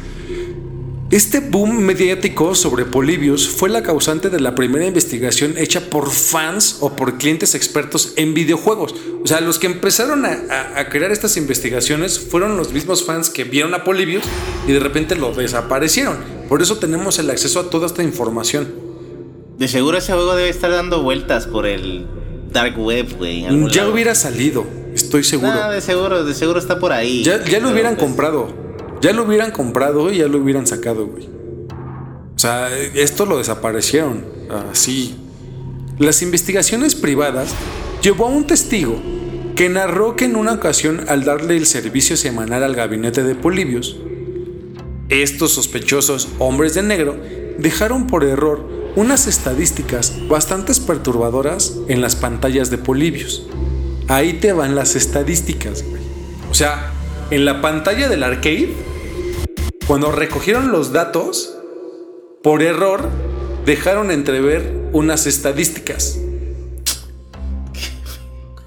Este 1.11 1.40
boom 1.40 1.79
mediático 1.79 2.55
sobre 2.55 2.85
Polybius 2.85 3.49
fue 3.49 3.71
la 3.71 3.83
causante 3.83 4.29
de 4.29 4.40
la 4.40 4.55
primera 4.55 4.85
investigación 4.85 5.55
hecha 5.57 5.88
por 5.88 6.11
fans 6.11 6.77
o 6.81 6.97
por 6.97 7.16
clientes 7.16 7.55
expertos 7.55 8.12
en 8.16 8.35
videojuegos. 8.35 8.94
O 9.25 9.27
sea, 9.27 9.40
los 9.40 9.59
que 9.59 9.68
empezaron 9.68 10.27
a, 10.27 10.38
a- 10.51 10.81
a 10.81 10.88
crear 10.90 11.11
estas 11.11 11.38
investigaciones 11.38 12.18
fueron 12.21 12.59
los 12.59 12.75
mismos 12.75 13.07
fans 13.07 13.31
que 13.31 13.44
vieron 13.44 13.73
a 13.73 13.85
Polybius 13.85 14.25
y 14.66 14.73
de 14.73 14.81
repente 14.81 15.16
lo 15.16 15.33
desaparecieron. 15.33 16.18
Por 16.47 16.61
eso 16.61 16.77
tenemos 16.77 17.18
el 17.18 17.31
acceso 17.31 17.61
a 17.61 17.71
toda 17.71 17.87
esta 17.87 18.03
información. 18.03 18.68
De 19.57 19.66
seguro 19.66 19.97
ese 19.97 20.12
juego 20.12 20.35
debe 20.37 20.51
estar 20.51 20.71
dando 20.71 21.03
vueltas 21.03 21.47
por 21.47 21.66
el 21.66 22.07
dark 22.53 22.79
web, 22.79 23.16
güey. 23.16 23.42
Ya 23.73 23.81
lado. 23.83 23.92
hubiera 23.94 24.14
salido, 24.14 24.66
estoy 24.94 25.25
seguro. 25.25 25.53
Ah, 25.55 25.71
de 25.71 25.81
seguro, 25.81 26.23
de 26.25 26.35
seguro 26.35 26.59
está 26.59 26.79
por 26.79 26.92
ahí. 26.92 27.25
Ya, 27.25 27.42
ya 27.47 27.61
lo 27.61 27.71
hubieran 27.71 27.94
pues, 27.97 28.07
comprado. 28.07 28.68
Ya 29.01 29.13
lo 29.13 29.25
hubieran 29.25 29.51
comprado 29.51 30.13
y 30.13 30.19
ya 30.19 30.29
lo 30.29 30.39
hubieran 30.39 30.67
sacado, 30.67 31.07
güey. 31.07 31.29
O 32.35 32.39
sea, 32.39 32.77
esto 32.77 33.27
lo 33.27 33.39
desaparecieron. 33.39 34.25
Así. 34.71 35.17
Las 35.99 36.23
investigaciones 36.23 36.95
privadas 36.95 37.51
llevó 38.03 38.27
a 38.27 38.31
un 38.31 38.47
testigo 38.47 39.01
que 39.57 39.69
narró 39.69 40.15
que 40.15 40.27
en 40.27 40.37
una 40.37 40.53
ocasión 40.53 41.05
al 41.09 41.25
darle 41.25 41.57
el 41.57 41.67
servicio 41.67 42.17
semanal 42.17 42.63
al 42.63 42.77
gabinete 42.77 43.25
de 43.25 43.35
Polibios, 43.35 43.97
estos 45.09 45.53
sospechosos 45.53 46.29
hombres 46.39 46.75
de 46.75 46.83
negro 46.83 47.17
dejaron 47.59 48.07
por 48.07 48.23
error 48.25 48.65
unas 48.95 49.27
estadísticas 49.27 50.15
bastante 50.29 50.73
perturbadoras 50.87 51.77
en 51.89 52.01
las 52.01 52.15
pantallas 52.15 52.71
de 52.71 52.79
Polibios. 52.79 53.47
Ahí 54.07 54.35
te 54.35 54.53
van 54.53 54.75
las 54.75 54.95
estadísticas, 54.97 55.83
güey. 55.83 56.03
O 56.51 56.55
sea, 56.55 56.93
en 57.31 57.45
la 57.45 57.61
pantalla 57.61 58.09
del 58.09 58.23
arcade, 58.23 58.75
cuando 59.88 60.12
recogieron 60.12 60.70
los 60.70 60.92
datos, 60.92 61.55
por 62.42 62.62
error 62.62 63.09
dejaron 63.64 64.11
entrever 64.11 64.90
unas 64.92 65.27
estadísticas. 65.27 66.18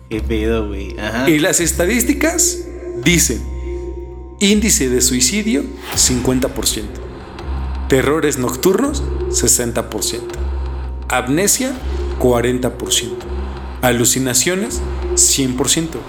Qué 0.10 0.20
pedo, 0.20 0.68
güey. 0.68 0.96
Y 1.28 1.38
las 1.38 1.60
estadísticas 1.60 2.66
dicen, 3.04 3.40
índice 4.40 4.90
de 4.90 5.00
suicidio 5.02 5.64
50%, 5.96 6.86
terrores 7.88 8.40
nocturnos 8.40 9.04
60%, 9.30 10.22
amnesia 11.08 11.72
40%, 12.20 13.12
alucinaciones 13.84 14.82
100%, 15.14 16.00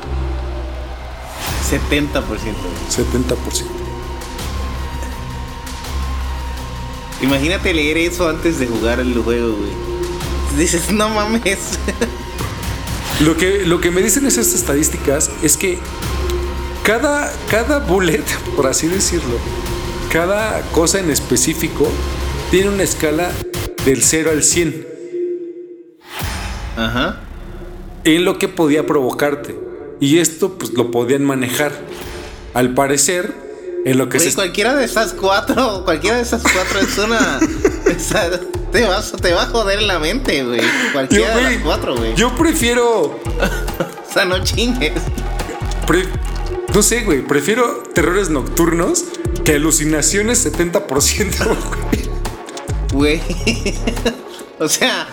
70%. 1.70 2.22
güey. 2.24 2.32
70%. 2.88 3.81
Imagínate 7.22 7.72
leer 7.72 7.96
eso 7.98 8.28
antes 8.28 8.58
de 8.58 8.66
jugar 8.66 9.00
el 9.00 9.14
juego, 9.14 9.56
güey. 9.56 9.70
Dices, 10.58 10.90
no 10.92 11.08
mames. 11.08 11.58
Lo 13.20 13.36
que, 13.36 13.64
lo 13.66 13.80
que 13.80 13.92
me 13.92 14.02
dicen 14.02 14.26
esas 14.26 14.52
estadísticas 14.52 15.30
es 15.44 15.56
que 15.56 15.78
cada, 16.82 17.32
cada 17.48 17.78
bullet, 17.78 18.24
por 18.56 18.66
así 18.66 18.88
decirlo, 18.88 19.36
cada 20.10 20.60
cosa 20.72 20.98
en 20.98 21.08
específico 21.08 21.88
tiene 22.50 22.70
una 22.70 22.82
escala 22.82 23.30
del 23.84 24.02
0 24.02 24.30
al 24.32 24.42
100 24.42 24.86
Ajá. 26.76 27.20
en 28.02 28.24
lo 28.24 28.38
que 28.38 28.48
podía 28.48 28.86
provocarte. 28.86 29.56
Y 30.00 30.18
esto 30.18 30.58
pues 30.58 30.72
lo 30.72 30.90
podían 30.90 31.24
manejar. 31.24 31.70
Al 32.54 32.74
parecer, 32.74 33.32
en 33.84 33.98
lo 33.98 34.08
que 34.08 34.20
se... 34.20 34.34
cualquiera 34.34 34.74
de 34.74 34.84
esas 34.84 35.12
cuatro, 35.12 35.84
cualquiera 35.84 36.16
de 36.16 36.22
esas 36.22 36.42
cuatro 36.42 36.78
es 36.80 36.96
una. 36.98 37.40
te, 38.72 38.86
vas, 38.86 39.12
te 39.12 39.32
va 39.32 39.42
a 39.42 39.46
joder 39.46 39.82
la 39.82 39.98
mente, 39.98 40.44
güey. 40.44 40.60
Yo, 40.60 40.66
Cualquiera 40.92 41.36
de 41.36 41.42
las 41.42 41.62
cuatro, 41.62 41.96
güey. 41.96 42.14
yo 42.14 42.34
prefiero... 42.36 43.18
O 44.08 44.14
sea, 44.14 44.26
no 44.26 44.44
chingues. 44.44 44.92
pre- 45.86 46.06
no 46.74 46.82
sé, 46.82 47.00
güey. 47.02 47.22
Prefiero 47.22 47.82
terrores 47.94 48.28
nocturnos 48.28 49.04
que 49.42 49.54
alucinaciones 49.54 50.44
70%. 50.46 51.56
güey. 52.92 53.20
Güey. 53.20 53.22
o 54.58 54.68
sea. 54.68 55.06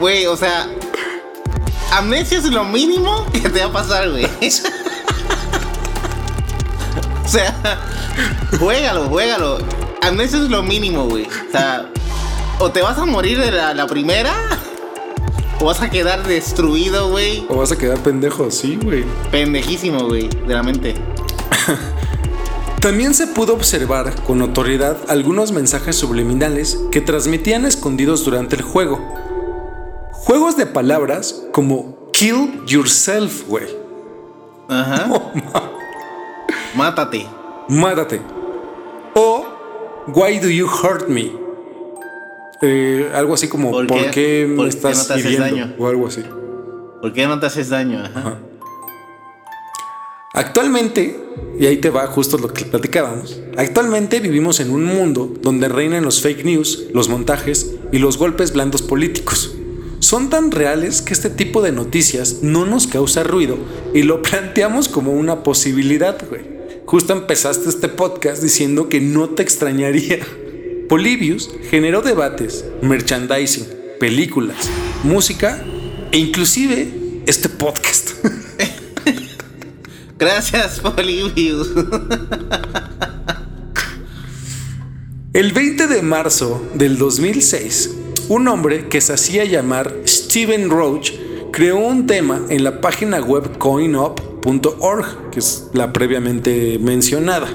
Güey, 0.00 0.26
o 0.26 0.36
sea. 0.36 0.68
Amnesia 1.92 2.38
es 2.38 2.44
lo 2.46 2.64
mínimo 2.64 3.24
que 3.32 3.48
te 3.48 3.60
va 3.60 3.66
a 3.66 3.72
pasar, 3.72 4.10
güey. 4.10 4.26
o 7.26 7.28
sea. 7.28 7.54
Juégalo, 8.58 9.08
juégalo. 9.08 9.58
Amnesia 10.02 10.38
es 10.38 10.50
lo 10.50 10.62
mínimo, 10.62 11.06
güey. 11.08 11.24
O 11.24 11.50
sea. 11.50 11.90
O 12.58 12.70
te 12.70 12.82
vas 12.82 12.98
a 12.98 13.06
morir 13.06 13.38
de 13.38 13.50
la, 13.50 13.74
la 13.74 13.86
primera. 13.86 14.34
O 15.60 15.66
vas 15.66 15.80
a 15.80 15.90
quedar 15.90 16.26
destruido, 16.26 17.10
güey. 17.10 17.46
O 17.48 17.56
vas 17.56 17.72
a 17.72 17.78
quedar 17.78 17.98
pendejo, 17.98 18.50
sí, 18.50 18.78
güey. 18.82 19.04
Pendejísimo, 19.30 20.06
güey. 20.06 20.28
De 20.28 20.54
la 20.54 20.62
mente. 20.62 20.94
También 22.80 23.14
se 23.14 23.26
pudo 23.26 23.54
observar 23.54 24.14
con 24.24 24.38
notoriedad 24.38 24.98
algunos 25.08 25.52
mensajes 25.52 25.96
subliminales 25.96 26.78
que 26.92 27.00
transmitían 27.00 27.64
escondidos 27.64 28.24
durante 28.24 28.56
el 28.56 28.62
juego. 28.62 29.00
juegos 30.12 30.56
de 30.56 30.66
palabras 30.66 31.44
como 31.52 32.10
kill 32.12 32.62
yourself, 32.66 33.48
güey. 33.48 33.68
Ajá. 34.68 35.08
Mátate. 36.76 37.26
Mátate. 37.68 38.20
O 39.14 39.44
why 40.08 40.38
do 40.38 40.48
you 40.48 40.66
hurt 40.66 41.08
me? 41.08 41.30
Eh, 42.62 43.10
algo 43.14 43.34
así 43.34 43.48
como 43.48 43.70
¿Por 43.70 43.86
¿por 43.86 44.00
qué? 44.02 44.10
qué, 44.10 44.46
me 44.48 44.56
¿Por 44.56 44.64
qué 44.66 44.70
estás 44.70 44.98
no 44.98 45.04
te 45.06 45.12
haces 45.14 45.24
hiriendo? 45.26 45.44
daño? 45.56 45.74
O 45.78 45.86
algo 45.86 46.06
así. 46.06 46.22
¿Por 47.00 47.12
qué 47.12 47.26
no 47.26 47.38
te 47.38 47.46
haces 47.46 47.68
daño? 47.68 48.02
Ajá. 48.04 48.38
Actualmente, 50.32 51.16
y 51.60 51.66
ahí 51.66 51.76
te 51.76 51.90
va 51.90 52.06
justo 52.08 52.38
lo 52.38 52.48
que 52.52 52.64
platicábamos, 52.64 53.40
actualmente 53.56 54.18
vivimos 54.18 54.58
en 54.58 54.70
un 54.72 54.84
mundo 54.84 55.32
donde 55.42 55.68
reinan 55.68 56.04
los 56.04 56.22
fake 56.22 56.44
news, 56.44 56.86
los 56.92 57.08
montajes 57.08 57.76
y 57.92 57.98
los 57.98 58.18
golpes 58.18 58.52
blandos 58.52 58.82
políticos. 58.82 59.54
Son 60.00 60.30
tan 60.30 60.50
reales 60.50 61.02
que 61.02 61.12
este 61.14 61.30
tipo 61.30 61.62
de 61.62 61.70
noticias 61.70 62.42
no 62.42 62.66
nos 62.66 62.88
causa 62.88 63.22
ruido 63.22 63.56
y 63.94 64.02
lo 64.02 64.22
planteamos 64.22 64.88
como 64.88 65.12
una 65.12 65.44
posibilidad, 65.44 66.18
güey. 66.28 66.53
Justo 66.86 67.14
empezaste 67.14 67.68
este 67.70 67.88
podcast 67.88 68.42
diciendo 68.42 68.88
que 68.88 69.00
no 69.00 69.30
te 69.30 69.42
extrañaría. 69.42 70.18
Polybius 70.88 71.50
generó 71.70 72.02
debates, 72.02 72.64
merchandising, 72.82 73.66
películas, 73.98 74.68
música 75.02 75.64
e 76.12 76.18
inclusive 76.18 77.22
este 77.26 77.48
podcast. 77.48 78.10
Gracias, 80.18 80.80
Polybius. 80.80 81.70
El 85.32 85.52
20 85.52 85.86
de 85.88 86.02
marzo 86.02 86.64
del 86.74 86.98
2006, 86.98 87.90
un 88.28 88.46
hombre 88.46 88.88
que 88.88 89.00
se 89.00 89.14
hacía 89.14 89.44
llamar 89.44 89.92
Steven 90.06 90.70
Roach 90.70 91.12
creó 91.50 91.78
un 91.78 92.06
tema 92.06 92.42
en 92.50 92.62
la 92.62 92.80
página 92.80 93.20
web 93.20 93.58
que 95.32 95.38
es 95.38 95.70
la 95.72 95.94
previamente 95.94 96.78
mencionada, 96.78 97.48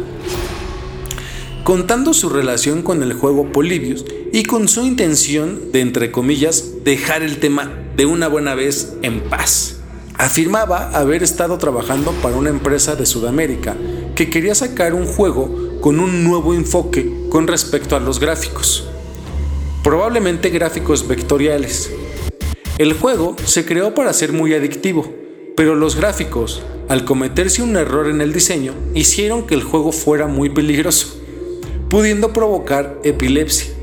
contando 1.64 2.16
su 2.16 2.30
relación 2.30 2.82
con 2.82 3.04
el 3.04 3.14
juego 3.14 3.52
Polybius 3.52 4.06
y 4.34 4.42
con 4.42 4.68
su 4.68 4.84
intención 4.84 5.72
de, 5.72 5.82
entre 5.82 6.12
comillas, 6.12 6.84
dejar 6.84 7.22
el 7.22 7.38
tema 7.38 7.72
de 7.96 8.08
una 8.08 8.28
buena 8.28 8.56
vez 8.56 8.94
en 9.04 9.22
paz. 9.22 9.78
Afirmaba 10.18 10.90
haber 10.90 11.22
estado 11.22 11.60
trabajando 11.60 12.12
para 12.24 12.38
una 12.38 12.50
empresa 12.50 12.96
de 12.96 13.06
Sudamérica 13.06 13.78
que 14.16 14.32
quería 14.32 14.56
sacar 14.56 14.96
un 14.96 15.06
juego 15.06 15.80
con 15.82 16.00
un 16.00 16.24
nuevo 16.24 16.56
enfoque 16.56 17.28
con 17.30 17.46
respecto 17.46 17.98
a 17.98 18.00
los 18.00 18.20
gráficos. 18.20 18.88
Probablemente 19.84 20.50
gráficos 20.50 21.08
vectoriales. 21.08 21.92
El 22.80 22.94
juego 22.94 23.36
se 23.46 23.64
creó 23.64 23.94
para 23.94 24.12
ser 24.12 24.34
muy 24.34 24.56
adictivo, 24.56 25.19
pero 25.60 25.76
los 25.76 25.98
gráficos, 25.98 26.62
al 26.88 27.04
cometerse 27.04 27.62
un 27.62 27.76
error 27.76 28.08
en 28.08 28.22
el 28.22 28.32
diseño, 28.32 28.74
hicieron 28.94 29.46
que 29.46 29.56
el 29.56 29.62
juego 29.62 29.92
fuera 29.92 30.26
muy 30.26 30.50
peligroso, 30.50 31.20
pudiendo 31.90 32.32
provocar 32.32 32.98
epilepsia. 33.04 33.74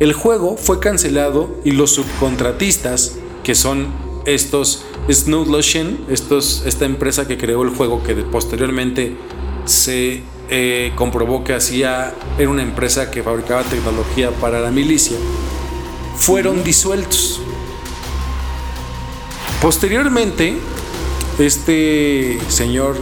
El 0.00 0.12
juego 0.14 0.56
fue 0.56 0.80
cancelado 0.80 1.60
y 1.64 1.70
los 1.70 1.92
subcontratistas, 1.92 3.16
que 3.44 3.54
son 3.54 3.92
estos 4.26 4.86
Snowlotion, 5.08 6.00
estos, 6.08 6.64
esta 6.66 6.84
empresa 6.84 7.28
que 7.28 7.38
creó 7.38 7.62
el 7.62 7.70
juego 7.70 8.02
que 8.02 8.16
posteriormente 8.16 9.16
se 9.66 10.22
eh, 10.50 10.90
comprobó 10.96 11.44
que 11.44 11.54
hacía, 11.54 12.12
era 12.40 12.50
una 12.50 12.64
empresa 12.64 13.12
que 13.12 13.22
fabricaba 13.22 13.62
tecnología 13.62 14.32
para 14.32 14.58
la 14.58 14.72
milicia, 14.72 15.16
fueron 16.16 16.64
disueltos. 16.64 17.40
Posteriormente, 19.60 20.54
este 21.40 22.38
señor 22.48 22.96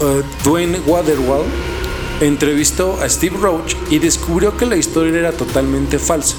uh, 0.00 0.22
Dwayne 0.44 0.78
Waterwall 0.86 1.44
entrevistó 2.20 2.98
a 3.00 3.08
Steve 3.08 3.36
Roach 3.40 3.74
y 3.88 3.98
descubrió 3.98 4.56
que 4.58 4.66
la 4.66 4.76
historia 4.76 5.18
era 5.18 5.32
totalmente 5.32 5.98
falsa, 5.98 6.36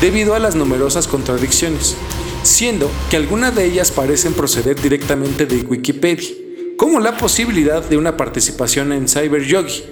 debido 0.00 0.34
a 0.34 0.38
las 0.38 0.54
numerosas 0.54 1.08
contradicciones, 1.08 1.96
siendo 2.44 2.88
que 3.10 3.16
algunas 3.16 3.56
de 3.56 3.64
ellas 3.64 3.90
parecen 3.90 4.32
proceder 4.34 4.80
directamente 4.80 5.44
de 5.44 5.62
Wikipedia, 5.62 6.28
como 6.76 7.00
la 7.00 7.16
posibilidad 7.16 7.82
de 7.82 7.96
una 7.96 8.16
participación 8.16 8.92
en 8.92 9.08
Cyber 9.08 9.42
Yogi. 9.42 9.82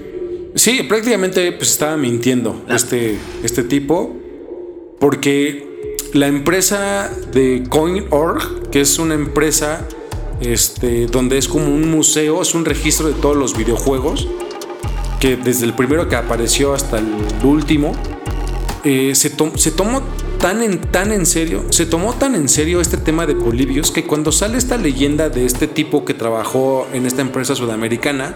Sí, 0.55 0.85
prácticamente 0.85 1.51
pues, 1.51 1.73
estaba 1.73 1.97
mintiendo 1.97 2.65
este, 2.69 3.17
este 3.43 3.65
tipo, 3.65 4.15
porque 5.01 5.76
la 6.17 6.27
empresa 6.29 7.11
de 7.33 7.65
CoinOrg, 7.69 8.71
que 8.71 8.81
es 8.81 8.99
una 8.99 9.15
empresa 9.15 9.87
este, 10.41 11.07
donde 11.07 11.39
es 11.39 11.47
como 11.49 11.67
un 11.67 11.91
museo, 11.91 12.43
es 12.43 12.55
un 12.55 12.65
registro 12.65 13.09
de 13.09 13.15
todos 13.15 13.37
los 13.37 13.57
videojuegos, 13.57 14.27
que 15.21 15.37
desde 15.37 15.67
el 15.67 15.75
primero 15.75 16.09
que 16.09 16.17
apareció 16.17 16.75
hasta 16.75 16.99
el 16.99 17.07
último, 17.45 17.93
eh, 18.85 19.15
se, 19.15 19.31
to- 19.31 19.53
se 19.57 19.71
tomó 19.71 20.03
tan 20.39 20.63
en, 20.63 20.81
tan 20.81 21.13
en 21.13 21.27
serio, 21.27 21.65
se 21.71 21.87
tomó 21.87 22.15
tan 22.15 22.35
en 22.35 22.49
serio 22.49 22.81
este 22.81 22.97
tema 22.99 23.27
de 23.27 23.35
Polybius 23.35 23.91
que 23.91 24.05
cuando 24.05 24.31
sale 24.33 24.59
esta 24.59 24.77
leyenda 24.77 25.29
de 25.29 25.45
este 25.47 25.67
tipo 25.67 26.05
que 26.05 26.15
trabajó 26.15 26.87
en 26.93 27.07
esta 27.07 27.23
empresa 27.23 27.55
sudamericana, 27.55 28.35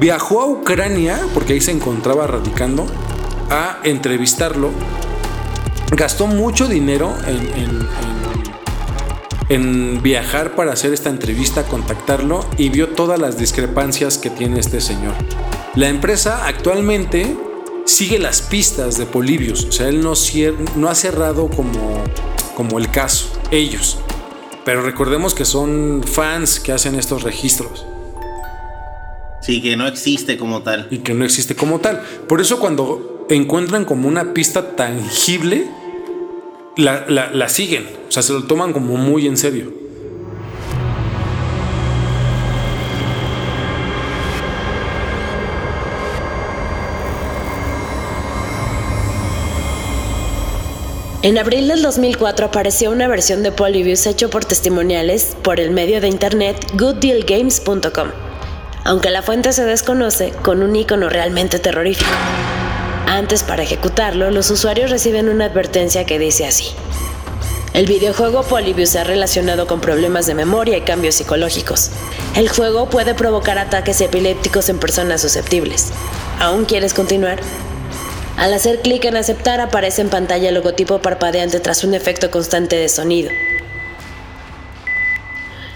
viajó 0.00 0.40
a 0.42 0.46
Ucrania, 0.46 1.18
porque 1.34 1.54
ahí 1.54 1.60
se 1.60 1.72
encontraba 1.72 2.26
radicando, 2.26 2.86
a 3.50 3.80
entrevistarlo. 3.84 4.70
Gastó 5.96 6.26
mucho 6.26 6.68
dinero 6.68 7.14
en, 7.26 7.36
en- 7.36 7.88
en- 7.88 7.88
en 9.50 10.02
viajar 10.02 10.54
para 10.54 10.72
hacer 10.74 10.92
esta 10.92 11.08
entrevista, 11.08 11.62
contactarlo 11.64 12.44
y 12.58 12.68
vio 12.68 12.90
todas 12.90 13.18
las 13.18 13.38
discrepancias 13.38 14.18
que 14.18 14.28
tiene 14.28 14.60
este 14.60 14.80
señor. 14.82 15.14
La 15.74 15.88
empresa 15.88 16.46
actualmente 16.46 17.34
sigue 17.86 18.18
las 18.18 18.42
pistas 18.42 18.98
de 18.98 19.06
Polybius, 19.06 19.64
o 19.64 19.72
sea, 19.72 19.88
él 19.88 20.02
no, 20.02 20.12
no 20.76 20.88
ha 20.90 20.94
cerrado 20.94 21.48
como, 21.48 22.04
como 22.54 22.78
el 22.78 22.90
caso, 22.90 23.28
ellos. 23.50 23.96
Pero 24.66 24.82
recordemos 24.82 25.32
que 25.34 25.46
son 25.46 26.02
fans 26.04 26.60
que 26.60 26.72
hacen 26.72 26.94
estos 26.94 27.22
registros 27.22 27.86
Sí, 29.40 29.62
que 29.62 29.76
no 29.78 29.86
existe 29.86 30.36
como 30.36 30.60
tal. 30.62 30.88
y 30.90 30.98
que 30.98 31.14
no 31.14 31.24
existe 31.24 31.56
como 31.56 31.78
tal. 31.78 32.02
Por 32.28 32.42
eso 32.42 32.58
cuando 32.60 33.24
encuentran 33.30 33.86
como 33.86 34.08
una 34.08 34.34
pista 34.34 34.76
tangible, 34.76 35.66
la, 36.78 37.04
la- 37.08 37.48
siguen, 37.48 37.86
o 38.08 38.10
sea, 38.12 38.22
se 38.22 38.32
lo 38.32 38.44
toman 38.44 38.72
como 38.72 38.96
muy 38.96 39.26
en 39.26 39.36
serio. 39.36 39.72
En 51.22 51.36
abril 51.36 51.66
del 51.68 51.82
2004 51.82 52.46
apareció 52.46 52.90
una 52.92 53.08
versión 53.08 53.42
de 53.42 53.50
Polybius 53.50 54.06
hecho 54.06 54.30
por 54.30 54.44
testimoniales 54.44 55.36
por 55.42 55.58
el 55.58 55.72
medio 55.72 56.00
de 56.00 56.08
internet 56.08 56.64
gooddealgames.com, 56.74 58.08
aunque 58.84 59.10
la 59.10 59.22
fuente 59.22 59.52
se 59.52 59.64
desconoce 59.64 60.30
con 60.42 60.62
un 60.62 60.76
icono 60.76 61.08
realmente 61.08 61.58
terrorífico. 61.58 62.10
Antes, 63.08 63.42
para 63.42 63.62
ejecutarlo, 63.62 64.30
los 64.30 64.50
usuarios 64.50 64.90
reciben 64.90 65.30
una 65.30 65.46
advertencia 65.46 66.04
que 66.04 66.18
dice 66.18 66.46
así. 66.46 66.66
El 67.72 67.86
videojuego 67.86 68.42
Polybius 68.42 68.96
ha 68.96 69.04
relacionado 69.04 69.66
con 69.66 69.80
problemas 69.80 70.26
de 70.26 70.34
memoria 70.34 70.76
y 70.76 70.82
cambios 70.82 71.14
psicológicos. 71.14 71.90
El 72.36 72.50
juego 72.50 72.90
puede 72.90 73.14
provocar 73.14 73.56
ataques 73.56 74.02
epilépticos 74.02 74.68
en 74.68 74.78
personas 74.78 75.22
susceptibles. 75.22 75.86
¿Aún 76.38 76.66
quieres 76.66 76.92
continuar? 76.92 77.40
Al 78.36 78.52
hacer 78.52 78.80
clic 78.80 79.06
en 79.06 79.16
aceptar 79.16 79.62
aparece 79.62 80.02
en 80.02 80.10
pantalla 80.10 80.50
el 80.50 80.56
logotipo 80.56 81.00
parpadeante 81.00 81.60
tras 81.60 81.84
un 81.84 81.94
efecto 81.94 82.30
constante 82.30 82.76
de 82.76 82.90
sonido. 82.90 83.30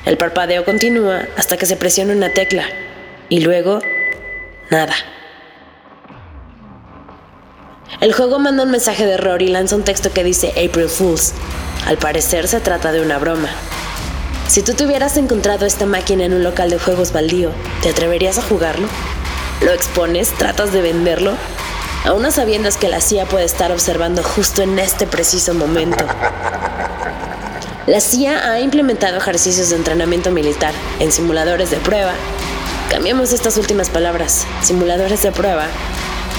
El 0.04 0.18
parpadeo 0.18 0.66
continúa 0.66 1.22
hasta 1.38 1.56
que 1.56 1.64
se 1.64 1.76
presiona 1.76 2.12
una 2.12 2.34
tecla 2.34 2.66
y 3.30 3.40
luego 3.40 3.80
nada. 4.68 4.94
El 8.00 8.12
juego 8.12 8.38
manda 8.38 8.64
un 8.64 8.70
mensaje 8.70 9.06
de 9.06 9.12
error 9.12 9.42
y 9.42 9.48
lanza 9.48 9.76
un 9.76 9.84
texto 9.84 10.12
que 10.12 10.24
dice 10.24 10.50
April 10.50 10.88
Fools. 10.88 11.34
Al 11.86 11.98
parecer 11.98 12.48
se 12.48 12.60
trata 12.60 12.90
de 12.90 13.00
una 13.00 13.18
broma. 13.18 13.48
Si 14.48 14.62
tú 14.62 14.74
te 14.74 14.84
hubieras 14.84 15.16
encontrado 15.16 15.66
esta 15.66 15.86
máquina 15.86 16.24
en 16.24 16.32
un 16.32 16.42
local 16.42 16.70
de 16.70 16.78
juegos 16.78 17.12
baldío, 17.12 17.52
¿te 17.82 17.90
atreverías 17.90 18.38
a 18.38 18.42
jugarlo? 18.42 18.88
¿Lo 19.60 19.72
expones? 19.72 20.30
¿Tratas 20.30 20.72
de 20.72 20.82
venderlo? 20.82 21.32
Aún 22.04 22.22
no 22.22 22.32
sabiendas 22.32 22.76
que 22.76 22.88
la 22.88 23.00
CIA 23.00 23.26
puede 23.26 23.44
estar 23.44 23.70
observando 23.70 24.22
justo 24.22 24.62
en 24.62 24.78
este 24.78 25.06
preciso 25.06 25.54
momento. 25.54 26.04
La 27.86 28.00
CIA 28.00 28.50
ha 28.50 28.60
implementado 28.60 29.18
ejercicios 29.18 29.70
de 29.70 29.76
entrenamiento 29.76 30.30
militar 30.30 30.74
en 30.98 31.12
simuladores 31.12 31.70
de 31.70 31.76
prueba. 31.76 32.14
Cambiamos 32.90 33.32
estas 33.32 33.56
últimas 33.56 33.90
palabras, 33.90 34.46
simuladores 34.62 35.22
de 35.22 35.32
prueba, 35.32 35.66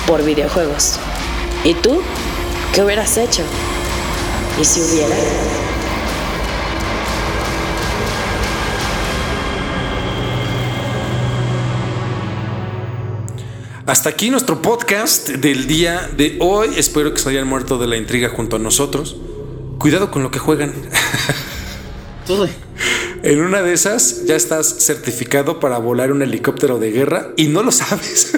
por 0.07 0.23
videojuegos. 0.23 0.99
¿Y 1.65 1.73
tú? 1.75 2.01
¿Qué 2.73 2.83
hubieras 2.83 3.17
hecho? 3.17 3.41
¿Y 4.59 4.65
si 4.65 4.81
hubiera? 4.81 5.15
Hasta 13.85 14.09
aquí 14.09 14.29
nuestro 14.29 14.61
podcast 14.61 15.29
del 15.29 15.65
día 15.67 16.09
de 16.17 16.37
hoy. 16.41 16.71
Espero 16.75 17.13
que 17.13 17.21
se 17.21 17.29
hayan 17.29 17.47
muerto 17.47 17.77
de 17.77 17.87
la 17.87 17.95
intriga 17.95 18.27
junto 18.27 18.57
a 18.57 18.59
nosotros. 18.59 19.15
Cuidado 19.77 20.11
con 20.11 20.21
lo 20.21 20.31
que 20.31 20.39
juegan. 20.39 20.73
Tú, 22.27 22.45
En 23.23 23.39
una 23.39 23.61
de 23.61 23.71
esas 23.71 24.25
ya 24.25 24.35
estás 24.35 24.67
certificado 24.79 25.61
para 25.61 25.77
volar 25.77 26.11
un 26.11 26.23
helicóptero 26.23 26.77
de 26.77 26.91
guerra 26.91 27.31
y 27.37 27.47
no 27.47 27.63
lo 27.63 27.71
sabes. 27.71 28.33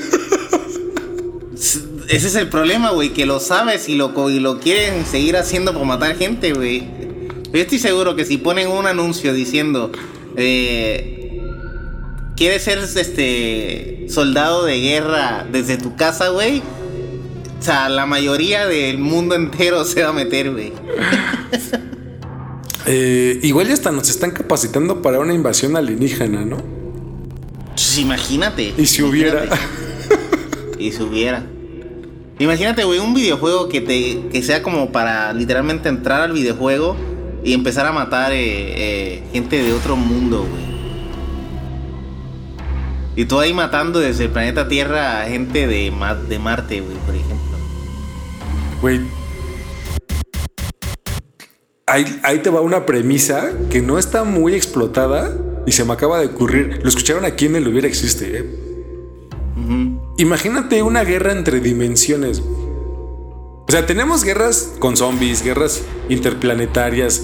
Ese 2.10 2.28
es 2.28 2.36
el 2.36 2.50
problema, 2.50 2.92
güey, 2.92 3.10
que 3.14 3.26
lo 3.26 3.40
sabes 3.40 3.90
y 3.90 3.96
lo, 3.96 4.14
co- 4.14 4.30
y 4.30 4.40
lo 4.40 4.60
quieren 4.60 5.06
seguir 5.06 5.38
haciendo 5.38 5.74
por 5.74 5.86
matar 5.86 6.16
gente, 6.18 6.54
güey. 6.54 6.88
Yo 7.52 7.60
estoy 7.62 7.80
seguro 7.80 8.16
que 8.16 8.26
si 8.26 8.38
ponen 8.38 8.68
un 8.68 8.86
anuncio 8.86 9.34
diciendo, 9.34 9.92
eh, 10.36 11.42
¿quieres 12.36 12.64
ser 12.64 12.80
este 12.80 14.06
soldado 14.10 14.66
de 14.66 14.80
guerra 14.82 15.48
desde 15.52 15.78
tu 15.78 15.96
casa, 15.96 16.30
güey? 16.30 16.62
O 17.60 17.64
sea, 17.64 17.90
la 17.90 18.06
mayoría 18.06 18.68
del 18.68 18.98
mundo 19.00 19.34
entero 19.36 19.84
se 19.86 20.04
va 20.04 20.10
a 20.10 20.14
meter, 20.14 20.52
güey. 20.52 20.74
Eh, 22.88 23.40
igual 23.42 23.66
ya 23.68 23.74
hasta 23.74 23.92
nos 23.92 24.10
están 24.12 24.30
capacitando 24.30 25.02
para 25.02 25.20
una 25.20 25.34
invasión 25.34 25.76
alienígena, 25.76 26.46
¿no? 26.46 26.58
Pues 27.74 27.98
imagínate. 27.98 28.76
Y 28.78 28.86
si 28.86 29.02
hubiera. 29.02 29.46
Y 30.78 30.92
si 30.92 31.02
hubiera. 31.02 31.44
Imagínate, 32.38 32.84
güey, 32.84 33.00
un 33.00 33.14
videojuego 33.14 33.70
que 33.70 33.80
te 33.80 34.28
que 34.30 34.44
sea 34.44 34.62
como 34.62 34.92
para 34.92 35.32
literalmente 35.32 35.88
entrar 35.88 36.22
al 36.22 36.34
videojuego 36.34 36.98
y 37.44 37.54
empezar 37.54 37.86
a 37.86 37.94
matar 37.94 38.34
eh, 38.34 38.40
eh, 38.42 39.24
gente 39.32 39.64
de 39.64 39.72
otro 39.72 39.96
mundo, 39.96 40.46
güey. 40.50 40.66
Y 43.16 43.26
tú 43.26 43.40
ahí 43.40 43.54
matando 43.54 44.00
desde 44.00 44.26
el 44.26 44.32
planeta 44.32 44.68
Tierra 44.68 45.22
a 45.22 45.26
gente 45.28 45.68
de, 45.68 45.94
de 46.28 46.40
Marte, 46.40 46.82
güey, 46.82 46.98
por 46.98 47.16
ejemplo. 47.16 47.58
Güey. 48.82 49.00
Ahí, 51.88 52.20
ahí 52.24 52.40
te 52.40 52.50
va 52.50 52.60
una 52.60 52.86
premisa 52.86 53.52
que 53.70 53.82
no 53.82 53.98
está 53.98 54.26
muy 54.26 54.54
explotada 54.54 55.38
y 55.66 55.72
se 55.72 55.86
me 55.86 55.94
acaba 55.94 56.20
de 56.20 56.26
ocurrir. 56.26 56.80
Lo 56.84 56.90
escucharon 56.90 57.24
aquí 57.24 57.46
en 57.46 57.56
el 57.56 57.68
Hubiera 57.68 57.88
Existe. 57.88 58.40
¿eh? 58.40 59.95
Imagínate 60.18 60.82
una 60.84 61.04
guerra 61.04 61.32
entre 61.32 61.60
dimensiones. 61.60 62.42
güey. 62.42 62.66
O 63.68 63.72
sea, 63.72 63.86
tenemos 63.86 64.24
guerras 64.24 64.74
con 64.80 64.96
zombies, 64.96 65.44
guerras 65.44 65.82
interplanetarias, 66.10 67.24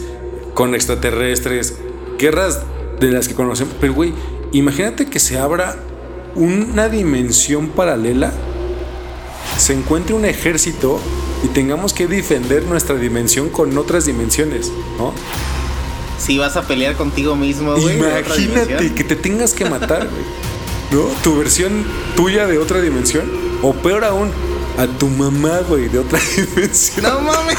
con 0.54 0.76
extraterrestres, 0.76 1.78
guerras 2.18 2.62
de 3.00 3.12
las 3.12 3.28
que 3.28 3.36
conocemos. 3.36 3.76
Pero, 3.80 3.94
güey, 3.94 4.14
imagínate 4.52 5.06
que 5.06 5.20
se 5.20 5.38
abra 5.38 5.78
una 6.36 6.90
dimensión 6.90 7.70
paralela 7.70 8.34
se 9.58 9.74
encuentre 9.74 10.16
un 10.16 10.26
ejército 10.26 11.00
y 11.44 11.48
tengamos 11.50 11.94
que 11.94 12.08
defender 12.08 12.64
nuestra 12.64 12.96
dimensión 12.96 13.50
con 13.50 13.78
otras 13.78 14.06
dimensiones, 14.06 14.72
¿no? 14.98 15.14
Si 16.18 16.38
vas 16.38 16.56
a 16.56 16.64
pelear 16.64 16.96
contigo 16.96 17.36
mismo, 17.36 17.76
güey. 17.76 17.98
Imagínate 17.98 18.94
que 18.94 19.04
te 19.04 19.16
tengas 19.16 19.54
que 19.54 19.66
matar, 19.66 20.08
güey. 20.12 20.51
¿No? 20.92 21.04
Tu 21.24 21.38
versión 21.38 21.86
tuya 22.16 22.48
de 22.48 22.58
otra 22.58 22.82
dimensión. 22.82 23.24
O 23.62 23.74
peor 23.74 24.04
aún, 24.04 24.30
a 24.78 24.88
tu 24.88 25.08
mamá, 25.08 25.60
güey, 25.68 25.88
de 25.88 26.00
otra 26.00 26.20
dimensión. 26.36 27.04
No 27.04 27.22
mames. 27.22 27.58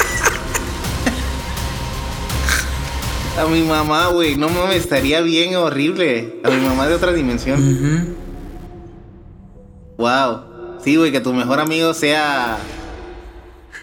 A 3.38 3.46
mi 3.46 3.62
mamá, 3.62 4.08
güey. 4.08 4.36
No 4.36 4.48
mames, 4.48 4.76
estaría 4.82 5.20
bien 5.22 5.56
horrible. 5.56 6.40
A 6.44 6.50
mi 6.50 6.60
mamá 6.66 6.86
de 6.86 6.94
otra 6.94 7.12
dimensión. 7.12 8.14
Wow. 9.96 10.78
Sí, 10.84 10.96
güey, 10.96 11.12
que 11.12 11.20
tu 11.20 11.32
mejor 11.32 11.60
amigo 11.60 11.94
sea. 11.94 12.58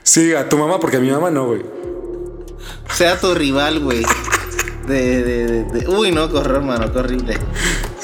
Sí, 0.03 0.33
a 0.33 0.47
tu 0.49 0.57
mamá, 0.57 0.79
porque 0.79 0.97
a 0.97 0.99
mi 0.99 1.09
mamá 1.09 1.31
no, 1.31 1.47
güey. 1.47 1.63
Sea 2.93 3.19
tu 3.19 3.33
rival, 3.33 3.79
güey. 3.79 4.03
De, 4.87 5.23
de, 5.23 5.47
de- 5.47 5.63
de- 5.63 5.87
Uy, 5.87 6.11
no, 6.11 6.29
qué 6.31 6.37
horror, 6.37 6.61
mano, 6.61 6.91
qué 6.91 6.99
horrible. 6.99 7.37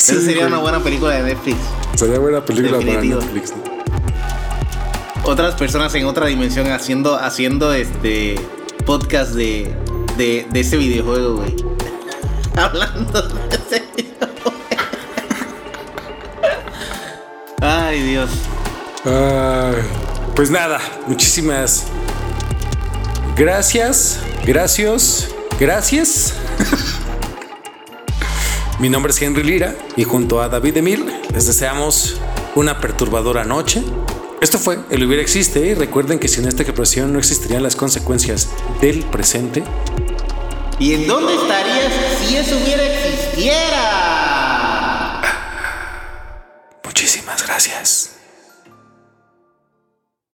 Sí, 0.06 0.12
Esa 0.14 0.22
sería 0.22 0.42
güey. 0.44 0.48
una 0.48 0.58
buena 0.60 0.80
película 0.84 1.16
de 1.16 1.24
Netflix. 1.24 1.58
Sería 1.96 2.20
buena 2.20 2.46
película 2.46 2.78
Definitivo. 2.78 3.20
para 3.20 3.32
Netflix. 3.32 3.54
¿no? 3.58 3.64
Otras 5.32 5.56
personas 5.56 5.96
en 5.96 6.06
otra 6.06 6.28
dimensión 6.28 6.72
haciendo, 6.72 7.16
haciendo 7.16 7.74
este 7.74 8.36
podcast 8.86 9.32
de, 9.32 9.74
de, 10.18 10.46
de 10.52 10.60
ese 10.60 10.78
videojuego, 10.78 11.38
güey. 11.38 11.56
Hablando 12.56 13.22
de 13.24 13.56
ese 13.56 13.84
videojuego. 13.96 14.54
Ay, 17.62 18.02
Dios. 18.04 18.30
Ay, 19.06 19.82
pues 20.36 20.52
nada, 20.52 20.80
muchísimas 21.08 21.86
gracias, 23.36 24.20
gracias, 24.46 25.30
gracias. 25.60 26.34
Mi 28.78 28.90
nombre 28.90 29.14
es 29.14 29.22
Henry 29.22 29.44
Lira 29.44 29.74
y 29.96 30.04
junto 30.04 30.42
a 30.42 30.50
David 30.50 30.76
Emil 30.78 31.06
les 31.34 31.48
deseamos 31.48 32.18
una 32.56 32.82
perturbadora 32.82 33.46
noche. 33.46 33.82
Esto 34.42 34.60
fue 34.60 34.80
El 34.90 35.06
Hubiera 35.06 35.22
Existe 35.22 35.62
y 35.62 35.74
recuerden 35.74 36.20
que 36.20 36.28
sin 36.28 36.46
esta 36.46 36.64
expresión 36.64 37.14
no 37.14 37.20
existirían 37.20 37.64
las 37.64 37.78
consecuencias 37.78 38.50
del 38.82 39.06
presente. 39.06 39.64
¿Y 40.78 40.94
en 40.94 41.08
dónde 41.08 41.36
estarías 41.36 41.94
si 42.20 42.36
eso 42.36 42.58
hubiera 42.58 42.84
existiera? 42.84 43.62
Muchísimas 46.84 47.48
gracias. 47.48 48.15